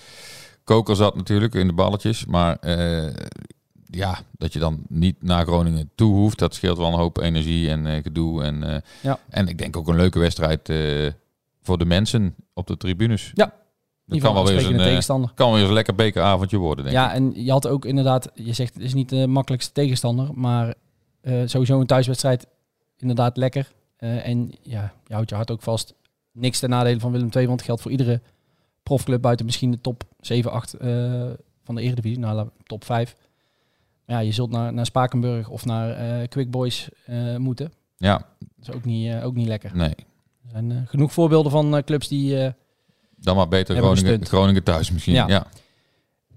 [0.63, 2.25] koker zat natuurlijk, in de balletjes.
[2.25, 3.13] Maar eh,
[3.91, 7.69] ja, dat je dan niet naar Groningen toe hoeft, dat scheelt wel een hoop energie
[7.69, 8.43] en eh, gedoe.
[8.43, 9.19] En, eh, Ja.
[9.29, 11.11] en ik denk ook een leuke wedstrijd eh,
[11.61, 13.31] voor de mensen op de tribunes.
[13.33, 13.45] Ja.
[13.45, 13.55] Dat
[14.05, 15.31] Die kan wel weer een, tegenstander.
[15.35, 17.15] kan weer eens een lekker bekeravondje worden, denk Ja, ik.
[17.15, 20.73] en je had ook inderdaad, je zegt het is niet de makkelijkste tegenstander, maar
[21.45, 22.47] sowieso een thuiswedstrijd
[22.97, 23.71] inderdaad lekker.
[23.97, 25.93] En ja, je houdt je hart ook vast.
[26.31, 28.21] Niks ten nadele van Willem II, want het geldt voor iedere
[28.83, 31.23] profclub buiten misschien de top 7, 8 eh,
[31.63, 33.15] van de Eredivisie, nou top 5.
[34.07, 37.73] Ja, je zult naar, naar Spakenburg of naar eh Quick Boys eh, moeten.
[37.97, 39.75] Ja, Dat is ook niet, eh, ook niet lekker.
[39.75, 39.95] nee.
[40.43, 42.53] Er zijn genoeg voorbeelden van clubs die...
[43.15, 44.25] Dan maar beter Groningen.
[44.25, 45.13] Groningen thuis misschien.
[45.13, 45.27] Ja.
[45.27, 45.47] Ja.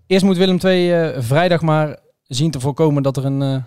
[0.06, 3.64] Eerst moet Willem II vrijdag maar zien te voorkomen dat er een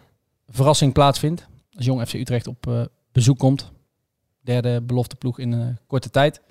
[0.47, 1.47] verrassing plaatsvindt.
[1.76, 3.72] Als Jong FC Utrecht op bezoek komt.
[4.41, 6.41] Derde belofte ploeg in korte tijd.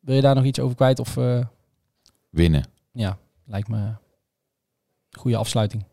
[0.00, 0.98] Wil je daar nog iets over kwijt?
[0.98, 1.16] Of
[2.30, 2.64] Winnen.
[2.92, 3.96] ja, lijkt me een
[5.10, 5.84] goede afsluiting.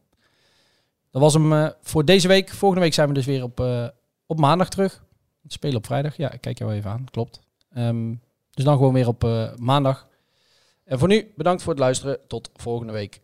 [1.15, 2.49] Dat was hem eh, voor deze week.
[2.49, 3.87] Volgende week zijn we dus weer op, eh,
[4.25, 5.03] op maandag terug.
[5.43, 6.17] Het spelen op vrijdag.
[6.17, 7.05] Ja, ik kijk jou even aan.
[7.11, 7.39] Klopt.
[7.73, 8.13] Ehm,
[8.51, 10.07] dus dan gewoon weer op eh, maandag.
[10.83, 12.19] En voor nu bedankt voor het luisteren.
[12.27, 13.21] Tot volgende week.